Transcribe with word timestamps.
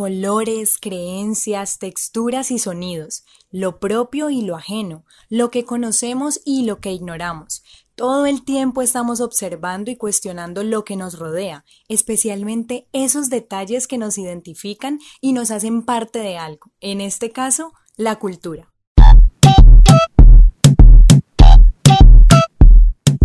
colores, 0.00 0.78
creencias, 0.78 1.78
texturas 1.78 2.50
y 2.50 2.58
sonidos, 2.58 3.22
lo 3.50 3.78
propio 3.80 4.30
y 4.30 4.40
lo 4.40 4.56
ajeno, 4.56 5.04
lo 5.28 5.50
que 5.50 5.66
conocemos 5.66 6.40
y 6.46 6.64
lo 6.64 6.80
que 6.80 6.90
ignoramos. 6.90 7.62
Todo 7.96 8.24
el 8.24 8.42
tiempo 8.42 8.80
estamos 8.80 9.20
observando 9.20 9.90
y 9.90 9.96
cuestionando 9.96 10.62
lo 10.64 10.84
que 10.84 10.96
nos 10.96 11.18
rodea, 11.18 11.66
especialmente 11.86 12.88
esos 12.94 13.28
detalles 13.28 13.86
que 13.86 13.98
nos 13.98 14.16
identifican 14.16 15.00
y 15.20 15.34
nos 15.34 15.50
hacen 15.50 15.82
parte 15.82 16.20
de 16.20 16.38
algo, 16.38 16.72
en 16.80 17.02
este 17.02 17.30
caso, 17.30 17.74
la 17.98 18.18
cultura. 18.18 18.69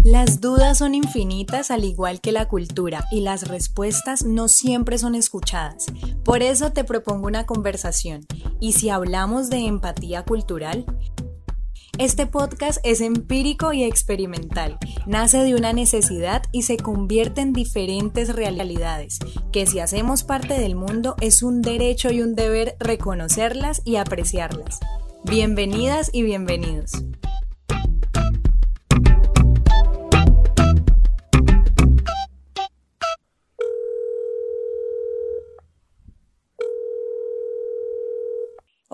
Las 0.05 0.39
dudas 0.39 0.77
son 0.77 0.93
infinitas 0.93 1.71
al 1.71 1.83
igual 1.83 2.21
que 2.21 2.31
la 2.31 2.47
cultura 2.47 3.05
y 3.09 3.21
las 3.21 3.47
respuestas 3.47 4.23
no 4.23 4.47
siempre 4.49 4.99
son 4.99 5.15
escuchadas. 5.15 5.87
Por 6.23 6.43
eso 6.43 6.71
te 6.71 6.83
propongo 6.83 7.25
una 7.25 7.47
conversación. 7.47 8.23
Y 8.59 8.73
si 8.73 8.89
hablamos 8.89 9.49
de 9.49 9.65
empatía 9.65 10.21
cultural, 10.21 10.85
este 11.97 12.27
podcast 12.27 12.77
es 12.83 13.01
empírico 13.01 13.73
y 13.73 13.83
experimental. 13.83 14.77
Nace 15.07 15.39
de 15.39 15.55
una 15.55 15.73
necesidad 15.73 16.43
y 16.51 16.61
se 16.61 16.77
convierte 16.77 17.41
en 17.41 17.51
diferentes 17.51 18.35
realidades, 18.35 19.17
que 19.51 19.65
si 19.65 19.79
hacemos 19.79 20.23
parte 20.23 20.53
del 20.53 20.75
mundo 20.75 21.15
es 21.19 21.41
un 21.41 21.63
derecho 21.63 22.11
y 22.11 22.21
un 22.21 22.35
deber 22.35 22.75
reconocerlas 22.79 23.81
y 23.85 23.95
apreciarlas. 23.95 24.81
Bienvenidas 25.23 26.11
y 26.13 26.21
bienvenidos. 26.21 26.91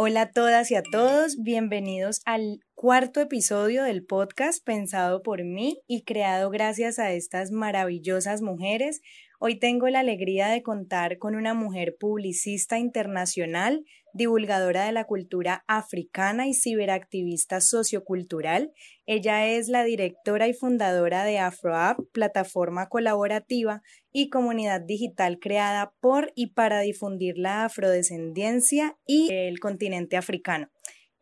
Hola 0.04 0.22
a 0.22 0.32
todas 0.32 0.72
y 0.72 0.76
a 0.76 0.82
todos, 0.82 1.38
bienvenidos 1.44 2.22
al 2.26 2.62
cuarto 2.74 3.22
episodio 3.22 3.84
del 3.84 4.04
podcast 4.04 4.66
pensado 4.66 5.22
por 5.22 5.44
mí 5.44 5.80
y 5.86 6.06
creado 6.06 6.50
gracias 6.50 6.98
a 6.98 7.12
estas 7.12 7.52
maravillosas 7.52 8.42
mujeres. 8.42 9.04
Hoy 9.38 9.60
tengo 9.60 9.88
la 9.90 10.00
alegría 10.00 10.48
de 10.48 10.64
contar 10.64 11.20
con 11.20 11.36
una 11.36 11.54
mujer 11.54 11.98
publicista 12.00 12.80
internacional, 12.80 13.86
divulgadora 14.14 14.86
de 14.86 14.92
la 14.92 15.06
cultura 15.06 15.64
africana 15.68 16.48
y 16.48 16.54
ciberactivista 16.54 17.62
sociocultural. 17.62 18.72
Ella 19.06 19.48
es 19.48 19.68
la 19.68 19.84
directora 19.84 20.48
y 20.48 20.54
fundadora 20.54 21.24
de 21.24 21.40
AfroApp, 21.40 22.00
plataforma 22.12 22.90
colaborativa 22.90 23.82
y 24.12 24.30
comunidad 24.30 24.82
digital 24.82 25.40
creada 25.40 25.94
por 26.00 26.32
y 26.36 26.48
para 26.54 26.82
difundir 26.82 27.38
la 27.38 27.66
afrodescendencia 27.66 28.98
y 29.06 29.32
el 29.32 29.60
continente 29.60 30.18
africano. 30.18 30.70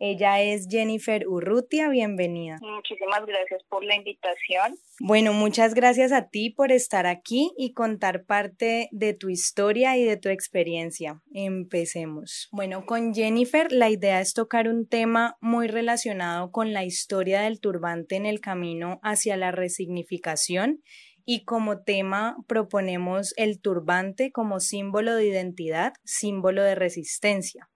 Ella 0.02 0.42
es 0.42 0.68
Jennifer 0.70 1.28
Urrutia, 1.28 1.90
bienvenida. 1.90 2.58
Muchísimas 2.62 3.26
gracias 3.26 3.62
por 3.68 3.84
la 3.84 3.98
invitación. 3.98 4.78
Bueno, 5.02 5.34
muchas 5.34 5.74
gracias 5.74 6.14
a 6.14 6.30
ti 6.30 6.52
por 6.52 6.72
estar 6.72 7.06
aquí 7.06 7.52
y 7.58 7.74
contar 7.74 8.24
parte 8.24 8.88
de 8.94 9.14
tu 9.14 9.28
historia 9.28 9.98
y 9.98 10.06
de 10.06 10.16
tu 10.16 10.30
experiencia. 10.30 11.22
Empecemos. 11.34 12.48
Bueno, 12.54 12.86
con 12.86 13.14
Jennifer 13.14 13.74
la 13.74 13.90
idea 13.90 14.22
es 14.22 14.34
tocar 14.34 14.70
un 14.70 14.88
tema 14.88 15.36
muy 15.42 15.68
relacionado 15.68 16.50
con 16.52 16.72
la 16.72 16.86
historia 16.86 17.42
del 17.42 17.60
turbante 17.60 18.16
en 18.16 18.26
el 18.26 18.40
camino 18.40 19.02
hacia 19.04 19.36
la 19.36 19.52
resignificación 19.52 20.82
y 21.26 21.44
como 21.44 21.84
tema 21.84 22.38
proponemos 22.48 23.34
el 23.36 23.60
turbante 23.60 24.32
como 24.32 24.62
símbolo 24.62 25.14
de 25.16 25.28
identidad, 25.28 25.92
símbolo 26.06 26.64
de 26.64 26.76
resistencia. 26.76 27.70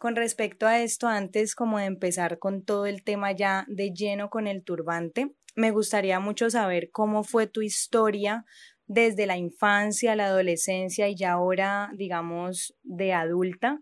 Con 0.00 0.16
respecto 0.16 0.66
a 0.66 0.80
esto, 0.80 1.08
antes 1.08 1.54
como 1.54 1.78
de 1.78 1.84
empezar 1.84 2.38
con 2.38 2.64
todo 2.64 2.86
el 2.86 3.04
tema 3.04 3.32
ya 3.32 3.66
de 3.68 3.90
lleno 3.92 4.30
con 4.30 4.46
el 4.46 4.64
turbante, 4.64 5.34
me 5.56 5.72
gustaría 5.72 6.20
mucho 6.20 6.48
saber 6.48 6.90
cómo 6.90 7.22
fue 7.22 7.46
tu 7.46 7.60
historia 7.60 8.46
desde 8.86 9.26
la 9.26 9.36
infancia, 9.36 10.16
la 10.16 10.28
adolescencia 10.28 11.06
y 11.08 11.16
ya 11.16 11.32
ahora, 11.32 11.90
digamos, 11.92 12.74
de 12.82 13.12
adulta, 13.12 13.78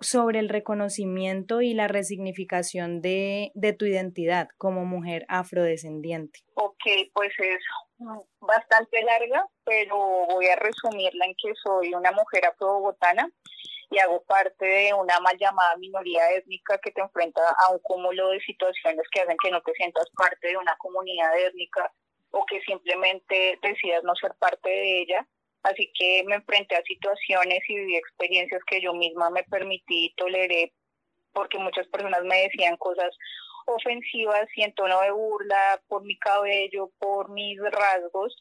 sobre 0.00 0.40
el 0.40 0.48
reconocimiento 0.48 1.60
y 1.60 1.72
la 1.72 1.86
resignificación 1.86 3.00
de, 3.00 3.52
de 3.54 3.72
tu 3.74 3.84
identidad 3.84 4.48
como 4.58 4.84
mujer 4.84 5.24
afrodescendiente. 5.28 6.40
Ok, 6.54 6.82
pues 7.12 7.32
es 7.38 7.62
bastante 8.40 9.04
larga, 9.04 9.46
pero 9.62 9.96
voy 10.26 10.46
a 10.48 10.56
resumirla 10.56 11.26
en 11.26 11.34
que 11.40 11.54
soy 11.62 11.94
una 11.94 12.10
mujer 12.10 12.44
afro-bogotana 12.44 13.30
y 13.90 13.98
hago 13.98 14.22
parte 14.24 14.64
de 14.64 14.94
una 14.94 15.18
mal 15.20 15.36
llamada 15.38 15.76
minoría 15.76 16.30
étnica 16.32 16.78
que 16.78 16.90
te 16.90 17.00
enfrenta 17.00 17.40
a 17.66 17.72
un 17.72 17.78
cúmulo 17.80 18.30
de 18.30 18.40
situaciones 18.40 19.06
que 19.10 19.20
hacen 19.20 19.36
que 19.42 19.50
no 19.50 19.60
te 19.62 19.72
sientas 19.74 20.08
parte 20.16 20.48
de 20.48 20.56
una 20.56 20.76
comunidad 20.76 21.38
étnica 21.38 21.92
o 22.30 22.44
que 22.46 22.60
simplemente 22.62 23.58
decidas 23.62 24.02
no 24.04 24.14
ser 24.16 24.32
parte 24.38 24.68
de 24.68 25.02
ella. 25.02 25.26
Así 25.62 25.90
que 25.94 26.24
me 26.26 26.36
enfrenté 26.36 26.76
a 26.76 26.82
situaciones 26.82 27.60
y 27.68 27.76
viví 27.76 27.96
experiencias 27.96 28.62
que 28.66 28.80
yo 28.82 28.92
misma 28.92 29.30
me 29.30 29.44
permití 29.44 30.06
y 30.06 30.14
toleré 30.14 30.72
porque 31.32 31.58
muchas 31.58 31.86
personas 31.88 32.22
me 32.24 32.42
decían 32.42 32.76
cosas 32.76 33.10
ofensivas 33.66 34.46
y 34.56 34.62
en 34.62 34.74
tono 34.74 35.00
de 35.00 35.10
burla 35.10 35.80
por 35.88 36.04
mi 36.04 36.18
cabello, 36.18 36.90
por 36.98 37.30
mis 37.30 37.58
rasgos 37.60 38.36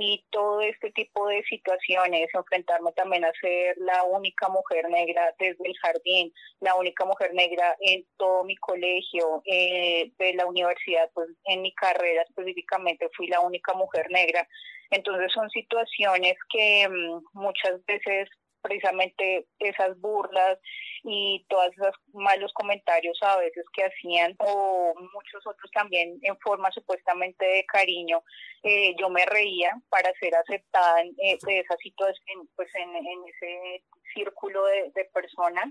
y 0.00 0.24
todo 0.30 0.60
este 0.60 0.90
tipo 0.92 1.26
de 1.28 1.42
situaciones, 1.44 2.28
enfrentarme 2.34 2.92
también 2.92 3.24
a 3.24 3.32
ser 3.40 3.76
la 3.78 4.04
única 4.04 4.48
mujer 4.48 4.88
negra 4.90 5.34
desde 5.38 5.66
el 5.66 5.76
jardín, 5.78 6.32
la 6.60 6.74
única 6.74 7.04
mujer 7.04 7.34
negra 7.34 7.76
en 7.80 8.04
todo 8.16 8.44
mi 8.44 8.56
colegio, 8.56 9.42
eh, 9.46 10.12
de 10.18 10.34
la 10.34 10.46
universidad, 10.46 11.10
pues 11.14 11.28
en 11.44 11.62
mi 11.62 11.72
carrera 11.74 12.22
específicamente 12.22 13.08
fui 13.16 13.26
la 13.28 13.40
única 13.40 13.74
mujer 13.74 14.06
negra. 14.10 14.46
Entonces 14.90 15.32
son 15.32 15.50
situaciones 15.50 16.34
que 16.50 16.88
mm, 16.88 17.22
muchas 17.32 17.84
veces 17.86 18.28
precisamente 18.66 19.46
esas 19.60 19.98
burlas 20.00 20.58
y 21.04 21.46
todos 21.48 21.68
esos 21.72 21.94
malos 22.12 22.52
comentarios 22.52 23.16
a 23.22 23.36
veces 23.36 23.64
que 23.72 23.84
hacían 23.84 24.34
o 24.38 24.92
muchos 25.14 25.46
otros 25.46 25.70
también 25.72 26.18
en 26.22 26.36
forma 26.38 26.70
supuestamente 26.72 27.46
de 27.46 27.64
cariño, 27.66 28.22
eh, 28.64 28.94
yo 28.98 29.08
me 29.08 29.24
reía 29.24 29.70
para 29.88 30.12
ser 30.18 30.34
aceptada 30.34 31.02
en, 31.02 31.14
eh, 31.18 31.38
de 31.46 31.60
esa 31.60 31.76
situación, 31.76 32.48
pues 32.56 32.68
en, 32.74 32.96
ese 32.96 33.84
círculo 34.12 34.64
de, 34.64 35.04
personas, 35.12 35.66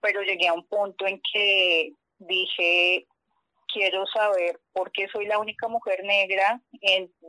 pero 0.00 0.22
llegué 0.22 0.48
a 0.48 0.54
un 0.54 0.66
punto 0.66 1.06
en 1.06 1.20
que 1.32 1.92
dije, 2.18 3.06
quiero 3.72 4.06
saber 4.06 4.58
por 4.72 4.90
qué 4.92 5.08
soy 5.08 5.26
la 5.26 5.38
única 5.38 5.68
mujer 5.68 6.02
negra 6.04 6.60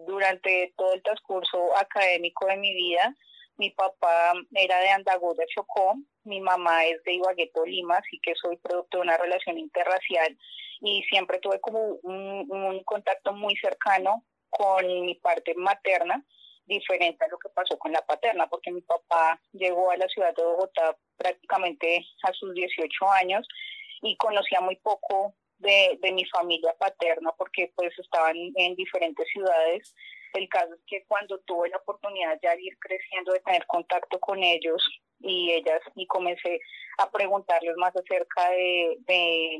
durante 0.07 0.73
todo 0.78 0.93
el 0.93 1.03
transcurso 1.03 1.78
académico 1.78 2.47
de 2.47 2.57
mi 2.57 2.73
vida 2.73 3.16
mi 3.61 3.69
papá 3.69 4.33
era 4.55 4.79
de 4.79 4.89
Andagó 4.89 5.35
de 5.35 5.45
Chocó, 5.45 5.94
mi 6.23 6.41
mamá 6.41 6.83
es 6.85 7.03
de 7.03 7.13
Ibagué, 7.13 7.51
Lima, 7.67 7.97
así 7.97 8.19
que 8.19 8.33
soy 8.33 8.57
producto 8.57 8.97
de 8.97 9.03
una 9.03 9.17
relación 9.17 9.59
interracial 9.59 10.35
y 10.79 11.03
siempre 11.03 11.38
tuve 11.38 11.61
como 11.61 11.79
un, 12.01 12.81
contacto 12.85 13.33
muy 13.33 13.55
cercano 13.57 14.25
con 14.49 14.83
mi 15.05 15.13
parte 15.13 15.53
materna, 15.53 16.25
diferente 16.66 17.23
a 17.23 17.27
lo 17.27 17.38
que 17.38 17.49
pasó 17.49 17.77
con 17.77 17.91
la 17.91 18.01
paterna, 18.01 18.47
porque 18.47 18.72
mi 18.72 18.81
papá 18.81 19.39
llegó 19.51 19.91
a 19.91 19.97
la 19.97 20.07
ciudad 20.07 20.33
de 20.35 20.43
Bogotá 20.43 20.97
prácticamente 21.17 22.03
a 22.23 22.33
sus 22.33 22.55
18 22.55 23.11
años 23.11 23.47
y 24.01 24.17
conocía 24.17 24.59
muy 24.61 24.78
poco 24.78 25.35
de, 25.59 25.99
de 26.01 26.11
mi 26.13 26.25
familia 26.25 26.73
paterna 26.79 27.31
porque 27.38 27.72
pues 27.75 27.93
estaban 27.99 28.35
en 28.55 28.75
diferentes 28.75 29.28
ciudades 29.31 29.93
el 30.34 30.50
caso 30.50 30.74
es 30.74 30.81
que 30.88 31.03
cuando 31.08 31.40
tuve 31.40 31.69
la 31.69 31.78
oportunidad 31.78 32.40
ya 32.42 32.56
de 32.56 32.64
ir 32.64 32.78
creciendo, 32.80 33.34
de 33.34 33.40
tener 33.42 33.66
contacto 33.68 34.19
con 34.19 34.42
ellos 34.42 34.84
y 35.19 35.52
ellas, 35.52 35.81
y 35.96 36.08
comencé 36.08 36.59
a 36.97 37.09
preguntarles 37.09 37.76
más 37.78 37.96
acerca 37.96 38.50
de, 38.52 38.97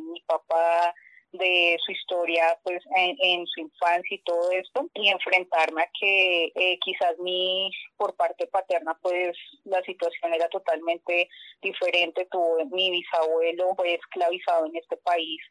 mi 0.02 0.22
papá, 0.22 0.94
de 1.34 1.78
su 1.86 1.94
historia 1.94 2.60
pues 2.64 2.84
en, 2.96 3.48
su 3.48 3.62
infancia 3.62 4.16
y 4.16 4.22
todo 4.24 4.52
esto 4.52 4.90
y 4.94 5.08
enfrentarme 5.08 5.84
a 5.84 5.90
que 5.98 6.52
eh, 6.56 6.78
quizás 6.82 7.18
mi 7.20 7.72
por 7.96 8.14
parte 8.18 8.48
paterna 8.48 8.98
pues 9.02 9.38
la 9.64 9.82
situación 9.84 10.34
era 10.34 10.50
totalmente 10.50 11.30
diferente. 11.62 12.28
Tuvo 12.30 12.66
mi 12.66 12.92
bisabuelo 12.92 13.76
fue 13.78 13.94
esclavizado 13.94 14.66
en 14.66 14.76
este 14.76 14.98
país. 14.98 15.42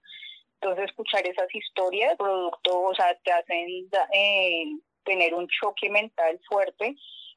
Entonces 0.61 0.85
escuchar 0.85 1.27
esas 1.27 1.49
historias 1.55 2.15
producto 2.19 2.83
o 2.83 2.95
sea 2.95 3.19
te 3.25 3.33
hacen 3.33 3.89
eh, 4.13 4.65
tener 5.05 5.35
un 5.35 5.49
choque 5.49 5.89
mental 5.91 6.41
fuerte 6.49 6.97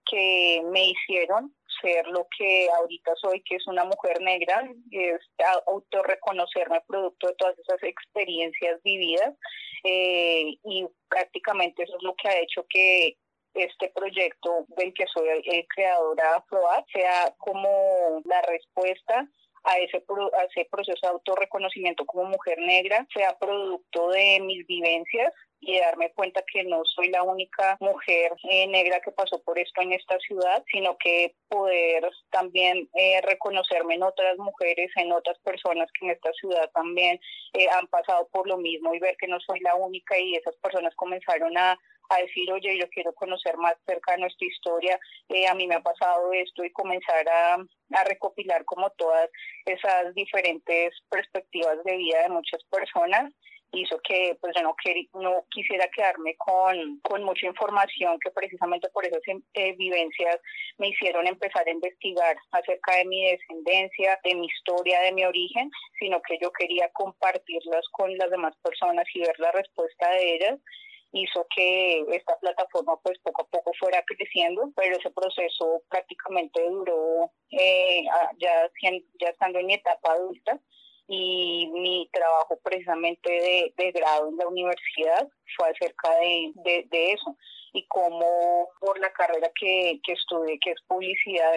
que 0.09 0.61
me 0.71 0.89
hicieron 0.89 1.53
ser 1.81 2.05
lo 2.07 2.27
que 2.37 2.69
ahorita 2.77 3.11
soy, 3.15 3.41
que 3.41 3.55
es 3.55 3.67
una 3.67 3.83
mujer 3.83 4.21
negra, 4.21 4.69
es 4.91 5.19
autorreconocerme 5.67 6.81
producto 6.87 7.27
de 7.27 7.35
todas 7.35 7.57
esas 7.59 7.81
experiencias 7.83 8.81
vividas 8.83 9.33
eh, 9.83 10.57
y 10.63 10.85
prácticamente 11.09 11.83
eso 11.83 11.97
es 11.97 12.03
lo 12.03 12.15
que 12.15 12.29
ha 12.29 12.39
hecho 12.39 12.65
que 12.69 13.17
este 13.53 13.89
proyecto 13.89 14.65
del 14.69 14.93
que 14.93 15.05
soy 15.13 15.27
el 15.45 15.67
creadora 15.67 16.37
Afroat 16.37 16.85
sea 16.91 17.33
como 17.37 18.21
la 18.25 18.41
respuesta 18.43 19.27
a 19.63 19.77
ese, 19.77 19.97
a 19.97 20.43
ese 20.45 20.67
proceso 20.69 20.99
de 21.01 21.09
autorreconocimiento 21.09 22.05
como 22.05 22.25
mujer 22.25 22.57
negra 22.59 23.05
sea 23.13 23.37
producto 23.37 24.09
de 24.09 24.39
mis 24.41 24.65
vivencias 24.67 25.31
y 25.65 25.79
darme 25.79 26.11
cuenta 26.13 26.43
que 26.51 26.63
no 26.63 26.83
soy 26.85 27.09
la 27.09 27.23
única 27.23 27.77
mujer 27.79 28.31
eh, 28.49 28.67
negra 28.67 28.99
que 29.01 29.11
pasó 29.11 29.41
por 29.43 29.57
esto 29.57 29.81
en 29.81 29.93
esta 29.93 30.17
ciudad, 30.19 30.63
sino 30.71 30.97
que 30.97 31.35
poder 31.49 32.09
también 32.31 32.89
eh, 32.95 33.21
reconocerme 33.21 33.95
en 33.95 34.03
otras 34.03 34.37
mujeres, 34.37 34.91
en 34.95 35.11
otras 35.11 35.37
personas 35.39 35.89
que 35.97 36.05
en 36.05 36.11
esta 36.11 36.31
ciudad 36.33 36.69
también 36.73 37.19
eh, 37.53 37.67
han 37.69 37.87
pasado 37.87 38.27
por 38.31 38.47
lo 38.47 38.57
mismo 38.57 38.93
y 38.93 38.99
ver 38.99 39.15
que 39.17 39.27
no 39.27 39.39
soy 39.39 39.59
la 39.59 39.75
única 39.75 40.19
y 40.19 40.35
esas 40.35 40.55
personas 40.57 40.93
comenzaron 40.95 41.57
a, 41.57 41.77
decir, 42.21 42.51
oye, 42.51 42.77
yo 42.77 42.87
quiero 42.89 43.11
conocer 43.15 43.57
más 43.57 43.73
cerca 43.87 44.11
de 44.11 44.19
nuestra 44.19 44.45
historia, 44.45 44.99
eh, 45.29 45.47
a 45.47 45.55
mí 45.55 45.65
me 45.65 45.75
ha 45.75 45.81
pasado 45.81 46.31
esto 46.31 46.63
y 46.63 46.71
comenzar 46.71 47.27
a, 47.27 47.55
a, 47.55 48.03
recopilar 48.03 48.63
como 48.65 48.91
todas 48.91 49.31
esas 49.65 50.13
diferentes 50.13 50.93
perspectivas 51.09 51.83
de 51.83 51.97
vida 51.97 52.21
de 52.21 52.29
muchas 52.29 52.63
personas 52.65 53.33
hizo 53.73 53.99
que 54.07 54.37
pues 54.39 54.53
yo 54.55 54.63
no, 54.63 54.75
no 55.21 55.45
quisiera 55.49 55.87
quedarme 55.89 56.35
con, 56.37 56.99
con 56.99 57.23
mucha 57.23 57.47
información 57.47 58.17
que 58.19 58.31
precisamente 58.31 58.89
por 58.89 59.05
esas 59.05 59.21
eh, 59.53 59.75
vivencias 59.75 60.39
me 60.77 60.89
hicieron 60.89 61.27
empezar 61.27 61.67
a 61.67 61.71
investigar 61.71 62.37
acerca 62.51 62.95
de 62.97 63.05
mi 63.05 63.25
descendencia, 63.31 64.19
de 64.23 64.35
mi 64.35 64.47
historia, 64.47 65.01
de 65.01 65.11
mi 65.11 65.25
origen, 65.25 65.71
sino 65.99 66.21
que 66.21 66.37
yo 66.41 66.51
quería 66.51 66.89
compartirlas 66.93 67.85
con 67.91 68.15
las 68.17 68.29
demás 68.29 68.55
personas 68.63 69.05
y 69.13 69.21
ver 69.21 69.39
la 69.39 69.51
respuesta 69.51 70.09
de 70.11 70.35
ellas. 70.35 70.59
Hizo 71.15 71.45
que 71.55 71.99
esta 72.11 72.39
plataforma 72.39 72.99
pues 73.03 73.19
poco 73.19 73.43
a 73.43 73.47
poco 73.47 73.71
fuera 73.79 74.03
creciendo, 74.03 74.71
pero 74.75 74.97
ese 74.97 75.11
proceso 75.11 75.83
prácticamente 75.87 76.59
duró 76.67 77.31
eh, 77.51 78.03
ya, 78.39 78.67
ya 78.81 79.29
estando 79.29 79.59
en 79.59 79.67
mi 79.67 79.75
etapa 79.75 80.13
adulta 80.13 80.59
y 81.07 81.69
mi 81.73 82.09
trabajo 82.11 82.59
precisamente 82.63 83.29
de, 83.29 83.73
de 83.77 83.91
grado 83.91 84.29
en 84.29 84.37
la 84.37 84.47
universidad 84.47 85.27
fue 85.57 85.69
acerca 85.69 86.09
de, 86.15 86.85
de, 86.89 87.11
eso. 87.11 87.35
Y 87.73 87.85
cómo 87.87 88.69
por 88.79 88.99
la 88.99 89.11
carrera 89.11 89.51
que, 89.59 89.99
que 90.03 90.13
estudié, 90.13 90.59
que 90.59 90.71
es 90.71 90.81
publicidad, 90.87 91.53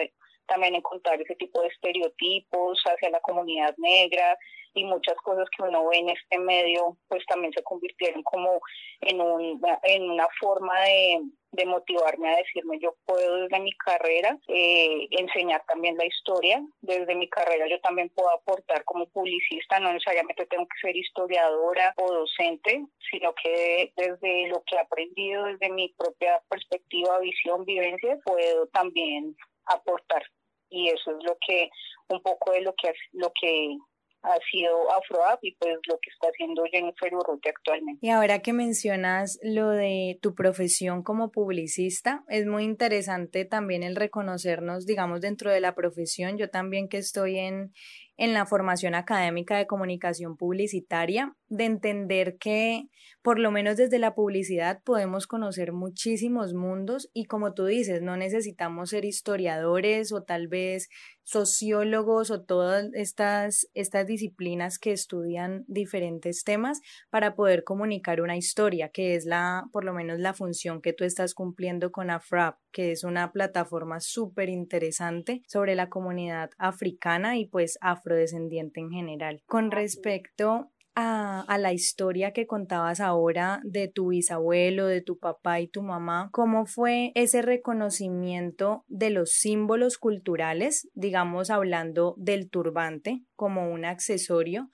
también 0.47 0.75
encontrar 0.75 1.21
ese 1.21 1.35
tipo 1.35 1.61
de 1.61 1.67
estereotipos 1.67 2.81
hacia 2.85 3.09
la 3.09 3.19
comunidad 3.19 3.75
negra 3.77 4.37
y 4.77 4.83
muchas 4.83 5.17
cosas 5.23 5.47
que 5.49 5.63
uno 5.63 5.87
ve 5.87 5.97
en 5.97 6.09
este 6.09 6.37
medio, 6.37 6.97
pues 7.07 7.25
también 7.25 7.51
se 7.53 7.63
convirtieron 7.63 8.21
como 8.21 8.61
en, 9.01 9.19
un, 9.19 9.59
en 9.83 10.09
una 10.09 10.27
forma 10.39 10.73
de, 10.81 11.21
motivarme 11.65 12.29
a 12.29 12.37
decirme 12.37 12.77
yo 12.79 12.93
puedo 13.05 13.37
desde 13.37 13.59
mi 13.59 13.71
carrera 13.71 14.37
eh, 14.47 15.07
enseñar 15.09 15.63
también 15.67 15.97
la 15.97 16.05
historia. 16.05 16.61
Desde 16.81 17.15
mi 17.15 17.27
carrera 17.27 17.67
yo 17.67 17.79
también 17.81 18.09
puedo 18.09 18.29
aportar 18.29 18.83
como 18.83 19.07
publicista, 19.07 19.79
no 19.79 19.91
necesariamente 19.91 20.45
tengo 20.45 20.67
que 20.67 20.87
ser 20.87 20.95
historiadora 20.95 21.95
o 21.97 22.13
docente, 22.13 22.85
sino 23.09 23.33
que 23.33 23.91
desde 23.97 24.49
lo 24.49 24.61
que 24.67 24.75
he 24.75 24.79
aprendido, 24.79 25.45
desde 25.45 25.71
mi 25.71 25.89
propia 25.97 26.39
perspectiva, 26.47 27.17
visión, 27.19 27.65
vivencia, 27.65 28.19
puedo 28.23 28.67
también 28.67 29.35
aportar. 29.65 30.23
Y 30.69 30.89
eso 30.89 31.11
es 31.17 31.23
lo 31.23 31.35
que, 31.45 31.71
un 32.09 32.21
poco 32.21 32.51
de 32.51 32.61
lo 32.61 32.73
que, 32.75 32.93
lo 33.13 33.31
que 33.39 33.77
ha 34.23 34.37
sido 34.51 34.91
AfroApp 34.91 35.43
y 35.43 35.55
pues 35.55 35.77
lo 35.87 35.97
que 35.99 36.09
está 36.09 36.27
haciendo 36.27 36.63
Jennifer 36.71 37.13
Urrutia 37.13 37.51
actualmente. 37.55 38.05
Y 38.05 38.09
ahora 38.09 38.39
que 38.39 38.53
mencionas 38.53 39.39
lo 39.43 39.69
de 39.69 40.19
tu 40.21 40.35
profesión 40.35 41.03
como 41.03 41.31
publicista, 41.31 42.23
es 42.27 42.45
muy 42.45 42.63
interesante 42.63 43.45
también 43.45 43.83
el 43.83 43.95
reconocernos, 43.95 44.85
digamos, 44.85 45.21
dentro 45.21 45.51
de 45.51 45.61
la 45.61 45.75
profesión. 45.75 46.37
Yo 46.37 46.49
también 46.49 46.89
que 46.89 46.97
estoy 46.97 47.37
en, 47.39 47.73
en 48.17 48.33
la 48.33 48.45
formación 48.45 48.95
académica 48.95 49.57
de 49.57 49.67
comunicación 49.67 50.35
publicitaria, 50.37 51.35
de 51.49 51.65
entender 51.65 52.37
que 52.37 52.89
por 53.21 53.39
lo 53.39 53.51
menos 53.51 53.77
desde 53.77 53.99
la 53.99 54.15
publicidad 54.15 54.81
podemos 54.83 55.27
conocer 55.27 55.71
muchísimos 55.71 56.53
mundos 56.53 57.09
y 57.13 57.25
como 57.25 57.53
tú 57.53 57.65
dices, 57.65 58.01
no 58.01 58.17
necesitamos 58.17 58.89
ser 58.89 59.05
historiadores 59.05 60.11
o 60.11 60.23
tal 60.23 60.47
vez 60.47 60.89
sociólogos 61.23 62.31
o 62.31 62.41
todas 62.45 62.89
estas, 62.93 63.67
estas 63.73 64.07
disciplinas 64.07 64.79
que 64.79 64.93
estudian 64.93 65.65
diferentes 65.67 66.45
temas 66.45 66.79
para 67.09 67.35
poder 67.35 67.65
comunicar 67.65 68.21
una 68.21 68.37
historia, 68.37 68.89
que 68.89 69.15
es 69.15 69.25
la, 69.25 69.65
por 69.73 69.83
lo 69.83 69.93
menos 69.93 70.19
la 70.19 70.33
función 70.33 70.81
que 70.81 70.93
tú 70.93 71.03
estás 71.03 71.33
cumpliendo 71.33 71.91
con 71.91 72.09
AFRAP, 72.09 72.57
que 72.71 72.93
es 72.93 73.03
una 73.03 73.33
plataforma 73.33 73.99
súper 73.99 74.47
interesante 74.47 75.43
sobre 75.47 75.75
la 75.75 75.89
comunidad 75.89 76.51
africana 76.57 77.37
y 77.37 77.45
pues 77.45 77.77
afrodescendiente 78.07 78.79
en 78.79 78.89
general. 78.89 79.41
Con 79.45 79.71
respecto 79.71 80.71
a, 80.95 81.41
a, 81.41 81.57
la 81.57 81.73
historia 81.73 82.31
que 82.31 82.47
contabas 82.47 82.99
ahora 82.99 83.59
de 83.63 83.87
tu 83.87 84.09
bisabuelo, 84.09 84.87
de 84.87 85.01
tu 85.01 85.19
papá 85.19 85.59
y 85.59 85.67
tu 85.67 85.83
mamá, 85.83 86.29
¿cómo 86.31 86.65
fue 86.65 87.11
ese 87.13 87.41
reconocimiento 87.41 88.83
de 88.87 89.11
los 89.11 89.31
símbolos 89.31 89.97
culturales, 89.97 90.89
digamos 90.93 91.51
hablando 91.51 92.15
del 92.17 92.49
turbante 92.49 93.23
como 93.35 93.71
un 93.71 93.85
accesorio? 93.85 94.71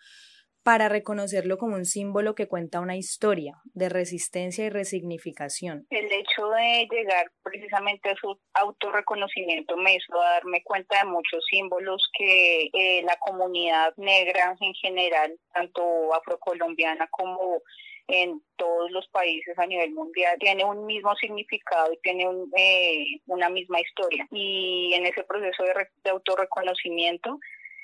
Para 0.63 0.88
reconocerlo 0.88 1.57
como 1.57 1.75
un 1.75 1.86
símbolo 1.86 2.36
que 2.36 2.48
cuenta 2.48 2.80
una 2.80 2.95
historia 2.95 3.54
de 3.74 3.89
resistencia 3.89 4.65
y 4.65 4.69
resignificación. 4.69 5.86
El 5.89 6.12
hecho 6.12 6.50
de 6.50 6.88
llegar 6.89 7.30
precisamente 7.44 8.10
a 8.10 8.15
su 8.15 8.39
autorreconocimiento 8.54 9.75
me 9.77 9.95
hizo 9.95 10.18
darme 10.18 10.63
cuenta 10.63 11.00
de 11.00 11.10
muchos 11.10 11.44
símbolos 11.50 12.10
que 12.18 12.69
eh, 12.74 13.04
la 13.04 13.18
comunidad 13.18 13.94
negra 13.98 14.56
en 14.62 14.74
general, 14.75 15.36
tanto 15.54 16.13
afrocolombiana 16.13 17.07
como 17.12 17.62
en 18.07 18.42
todos 18.57 18.92
los 18.92 19.07
países 19.10 19.57
a 19.57 19.65
nivel 19.65 19.92
mundial 19.92 20.38
tiene 20.38 20.65
un 20.65 20.86
mismo 20.86 21.15
significado 21.15 21.92
y 21.94 21.98
tiene 22.01 22.27
eh, 22.57 23.06
una 23.27 23.50
misma 23.50 23.80
historia. 23.80 24.27
Y 24.31 24.94
en 24.94 25.06
ese 25.06 25.24
proceso 25.24 25.63
de, 25.63 25.88
de 26.04 26.10
autorreconocimiento 26.10 27.39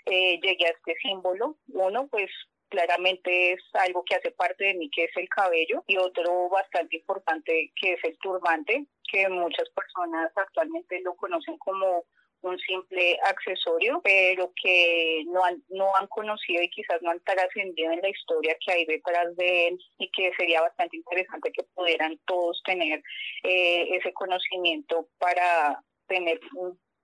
eh, 0.05 0.39
llegué 0.41 0.67
a 0.67 0.71
este 0.71 0.95
símbolo. 1.01 1.57
Uno, 1.69 2.07
pues 2.07 2.29
claramente 2.69 3.53
es 3.53 3.61
algo 3.73 4.03
que 4.03 4.15
hace 4.15 4.31
parte 4.31 4.65
de 4.65 4.73
mí, 4.75 4.89
que 4.89 5.05
es 5.05 5.17
el 5.17 5.27
cabello, 5.29 5.83
y 5.87 5.97
otro 5.97 6.49
bastante 6.49 6.97
importante, 6.97 7.71
que 7.75 7.93
es 7.93 8.03
el 8.03 8.17
turbante, 8.19 8.85
que 9.11 9.27
muchas 9.29 9.69
personas 9.71 10.31
actualmente 10.35 11.01
lo 11.01 11.15
conocen 11.15 11.57
como 11.57 12.05
un 12.41 12.57
simple 12.59 13.19
accesorio, 13.25 13.99
pero 14.01 14.53
que 14.61 15.23
no 15.27 15.43
han, 15.43 15.61
no 15.69 15.93
han 15.95 16.07
conocido 16.07 16.61
y 16.61 16.69
quizás 16.69 17.01
no 17.01 17.11
han 17.11 17.19
trascendido 17.21 17.91
en 17.91 18.01
la 18.01 18.09
historia 18.09 18.55
que 18.65 18.71
hay 18.71 18.85
detrás 18.85 19.35
de 19.35 19.67
él 19.67 19.79
y 19.97 20.09
que 20.11 20.31
sería 20.37 20.61
bastante 20.61 20.95
interesante 20.95 21.51
que 21.51 21.63
pudieran 21.75 22.17
todos 22.25 22.61
tener 22.63 23.01
eh, 23.43 23.89
ese 23.91 24.13
conocimiento 24.13 25.09
para 25.17 25.83
tener 26.07 26.39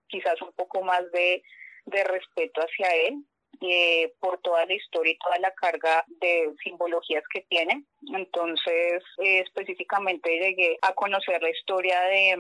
quizás 0.08 0.42
un 0.42 0.54
poco 0.54 0.82
más 0.84 1.12
de, 1.12 1.44
de 1.86 2.04
respeto 2.06 2.62
hacia 2.62 2.88
él 3.08 3.26
eh, 3.72 4.14
por 4.20 4.40
toda 4.40 4.66
la 4.66 4.74
historia 4.74 5.14
y 5.14 5.18
toda 5.18 5.40
la 5.40 5.52
carga 5.52 6.04
de 6.08 6.54
simbologías 6.64 7.24
que 7.34 7.42
tiene. 7.50 7.84
Entonces, 8.14 9.04
eh, 9.24 9.40
específicamente 9.40 10.30
llegué 10.30 10.78
a 10.82 10.94
conocer 10.94 11.42
la 11.42 11.50
historia 11.50 12.00
de 12.02 12.38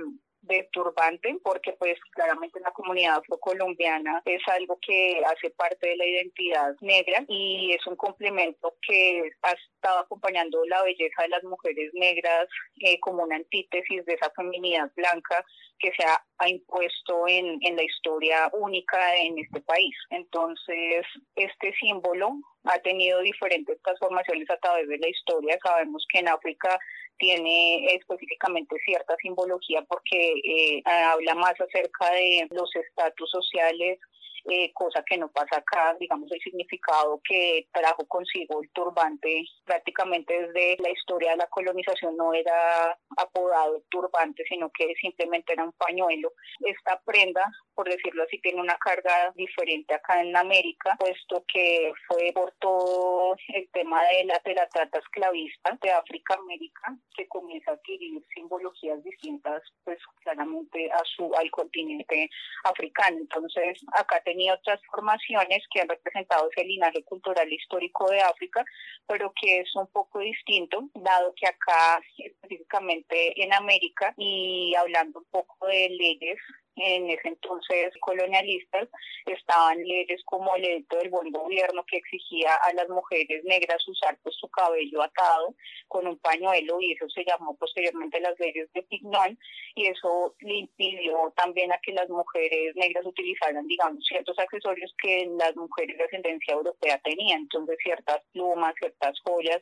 de 0.47 0.67
turbante, 0.71 1.37
porque 1.43 1.73
pues 1.73 1.97
claramente 2.11 2.59
la 2.59 2.71
comunidad 2.71 3.17
afrocolombiana 3.17 4.21
es 4.25 4.41
algo 4.47 4.77
que 4.81 5.21
hace 5.25 5.49
parte 5.51 5.89
de 5.89 5.97
la 5.97 6.05
identidad 6.05 6.75
negra 6.81 7.23
y 7.27 7.71
es 7.73 7.85
un 7.87 7.95
complemento 7.95 8.75
que 8.87 9.31
ha 9.41 9.51
estado 9.51 9.99
acompañando 9.99 10.63
la 10.65 10.83
belleza 10.83 11.23
de 11.23 11.29
las 11.29 11.43
mujeres 11.43 11.91
negras 11.93 12.47
eh, 12.79 12.99
como 12.99 13.23
una 13.23 13.37
antítesis 13.37 14.05
de 14.05 14.13
esa 14.13 14.31
feminidad 14.31 14.91
blanca 14.95 15.43
que 15.85 15.91
se 15.95 16.07
ha, 16.07 16.49
impuesto 16.49 17.27
en, 17.27 17.59
en 17.61 17.75
la 17.75 17.83
historia 17.83 18.49
única 18.53 18.97
en 19.17 19.37
este 19.37 19.61
país. 19.61 19.95
Entonces, 20.09 21.05
este 21.35 21.73
símbolo 21.79 22.33
ha 22.65 22.79
tenido 22.79 23.21
diferentes 23.21 23.81
transformaciones 23.81 24.49
a 24.49 24.57
través 24.57 24.87
de 24.87 24.97
la 24.97 25.07
historia. 25.07 25.57
Sabemos 25.63 26.05
que 26.11 26.19
en 26.19 26.27
África 26.27 26.79
tiene 27.17 27.85
específicamente 27.93 28.75
cierta 28.83 29.15
simbología 29.21 29.81
porque 29.83 30.33
eh, 30.43 30.81
habla 30.85 31.35
más 31.35 31.53
acerca 31.61 32.11
de 32.11 32.47
los 32.51 32.75
estatus 32.75 33.29
sociales, 33.29 33.99
eh, 34.47 34.71
cosa 34.73 35.03
que 35.03 35.17
no 35.17 35.31
pasa 35.31 35.57
acá, 35.57 35.95
digamos, 35.99 36.31
el 36.31 36.39
significado 36.39 37.19
que 37.27 37.67
trajo 37.73 38.05
consigo 38.07 38.61
el 38.61 38.69
turbante 38.71 39.43
prácticamente 39.63 40.39
desde 40.39 40.77
la 40.81 40.91
historia 40.91 41.31
de 41.31 41.37
la 41.37 41.47
colonización 41.47 42.15
no 42.15 42.33
era 42.33 42.97
apodado 43.17 43.83
turbante, 43.89 44.43
sino 44.47 44.69
que 44.71 44.93
simplemente 45.01 45.53
era 45.53 45.63
un 45.63 45.71
pañuelo. 45.73 46.31
Esta 46.59 47.01
prenda, 47.05 47.43
por 47.73 47.89
decirlo 47.89 48.23
así, 48.23 48.39
tiene 48.41 48.61
una 48.61 48.77
carga 48.77 49.31
diferente 49.35 49.95
acá 49.95 50.21
en 50.21 50.35
América, 50.37 50.95
puesto 50.99 51.43
que 51.51 51.91
fue 52.07 52.31
por 52.33 52.53
todo 52.59 53.35
el 53.47 53.67
tema 53.71 54.03
de 54.05 54.25
la, 54.25 54.39
de 54.45 54.53
la 54.53 54.67
trata 54.67 54.99
esclavista 54.99 55.77
de 55.81 55.91
África 55.91 56.35
América 56.35 56.95
que 57.15 57.27
comienza 57.27 57.71
a 57.71 57.73
adquirir 57.73 58.23
simbologías 58.33 59.03
distintas, 59.03 59.63
pues 59.83 59.97
claramente 60.21 60.91
a 60.91 61.01
su, 61.15 61.33
al 61.33 61.49
continente 61.49 62.29
africano. 62.63 63.17
Entonces, 63.17 63.79
acá 63.93 64.21
tenemos 64.23 64.34
tenido 64.35 64.57
transformaciones 64.63 65.63
que 65.71 65.81
han 65.81 65.87
representado 65.87 66.49
ese 66.51 66.65
linaje 66.65 67.03
cultural 67.03 67.51
histórico 67.51 68.09
de 68.09 68.21
África, 68.21 68.65
pero 69.07 69.31
que 69.39 69.61
es 69.61 69.75
un 69.75 69.87
poco 69.87 70.19
distinto, 70.19 70.89
dado 70.93 71.33
que 71.35 71.47
acá 71.47 72.01
específicamente 72.17 73.41
en 73.41 73.53
América 73.53 74.13
y 74.17 74.75
hablando 74.75 75.19
un 75.19 75.25
poco 75.31 75.67
de 75.67 75.89
leyes 75.89 76.37
en 76.75 77.09
ese 77.09 77.29
entonces 77.29 77.93
colonialistas, 78.01 78.89
estaban 79.25 79.77
leyes 79.83 80.21
como 80.25 80.55
el 80.55 80.65
edicto 80.65 80.97
del 80.97 81.09
buen 81.09 81.31
gobierno 81.31 81.83
que 81.85 81.97
exigía 81.97 82.53
a 82.55 82.73
las 82.73 82.89
mujeres 82.89 83.43
negras 83.43 83.87
usar 83.87 84.17
pues 84.23 84.35
su 84.35 84.47
cabello 84.49 85.01
atado 85.01 85.55
con 85.87 86.07
un 86.07 86.17
pañuelo 86.19 86.79
y 86.81 86.93
eso 86.93 87.09
se 87.09 87.23
llamó 87.25 87.55
posteriormente 87.57 88.19
las 88.19 88.37
leyes 88.39 88.71
de 88.73 88.83
Pignon 88.83 89.37
y 89.75 89.87
eso 89.87 90.35
le 90.39 90.55
impidió 90.59 91.33
también 91.35 91.71
a 91.71 91.79
que 91.79 91.93
las 91.93 92.09
mujeres 92.09 92.75
negras 92.75 93.05
utilizaran 93.05 93.65
digamos 93.67 94.03
ciertos 94.05 94.37
accesorios 94.37 94.93
que 95.01 95.27
las 95.39 95.55
mujeres 95.55 95.97
de 95.97 96.03
ascendencia 96.03 96.53
europea 96.53 96.99
tenían, 97.03 97.41
entonces 97.41 97.77
ciertas 97.83 98.21
plumas, 98.31 98.73
ciertas 98.79 99.19
joyas, 99.23 99.61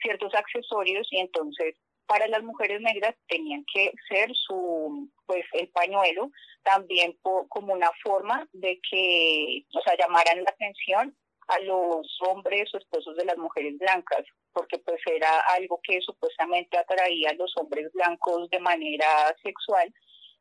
ciertos 0.00 0.34
accesorios 0.34 1.06
y 1.10 1.18
entonces 1.20 1.76
para 2.12 2.28
las 2.28 2.42
mujeres 2.42 2.78
negras 2.82 3.14
tenían 3.26 3.64
que 3.72 3.90
ser 4.06 4.30
su 4.34 5.08
pues 5.24 5.46
el 5.54 5.68
pañuelo 5.68 6.30
también 6.62 7.16
como 7.22 7.72
una 7.72 7.90
forma 8.02 8.46
de 8.52 8.78
que 8.90 9.64
o 9.74 9.80
sea 9.80 9.96
llamaran 9.96 10.44
la 10.44 10.50
atención 10.50 11.16
a 11.48 11.58
los 11.60 12.06
hombres 12.28 12.68
o 12.74 12.76
esposos 12.76 13.16
de 13.16 13.24
las 13.24 13.38
mujeres 13.38 13.78
blancas 13.78 14.26
porque 14.52 14.78
pues 14.80 15.00
era 15.06 15.40
algo 15.56 15.80
que 15.82 16.02
supuestamente 16.02 16.76
atraía 16.76 17.30
a 17.30 17.34
los 17.34 17.50
hombres 17.56 17.90
blancos 17.94 18.50
de 18.50 18.60
manera 18.60 19.34
sexual. 19.42 19.90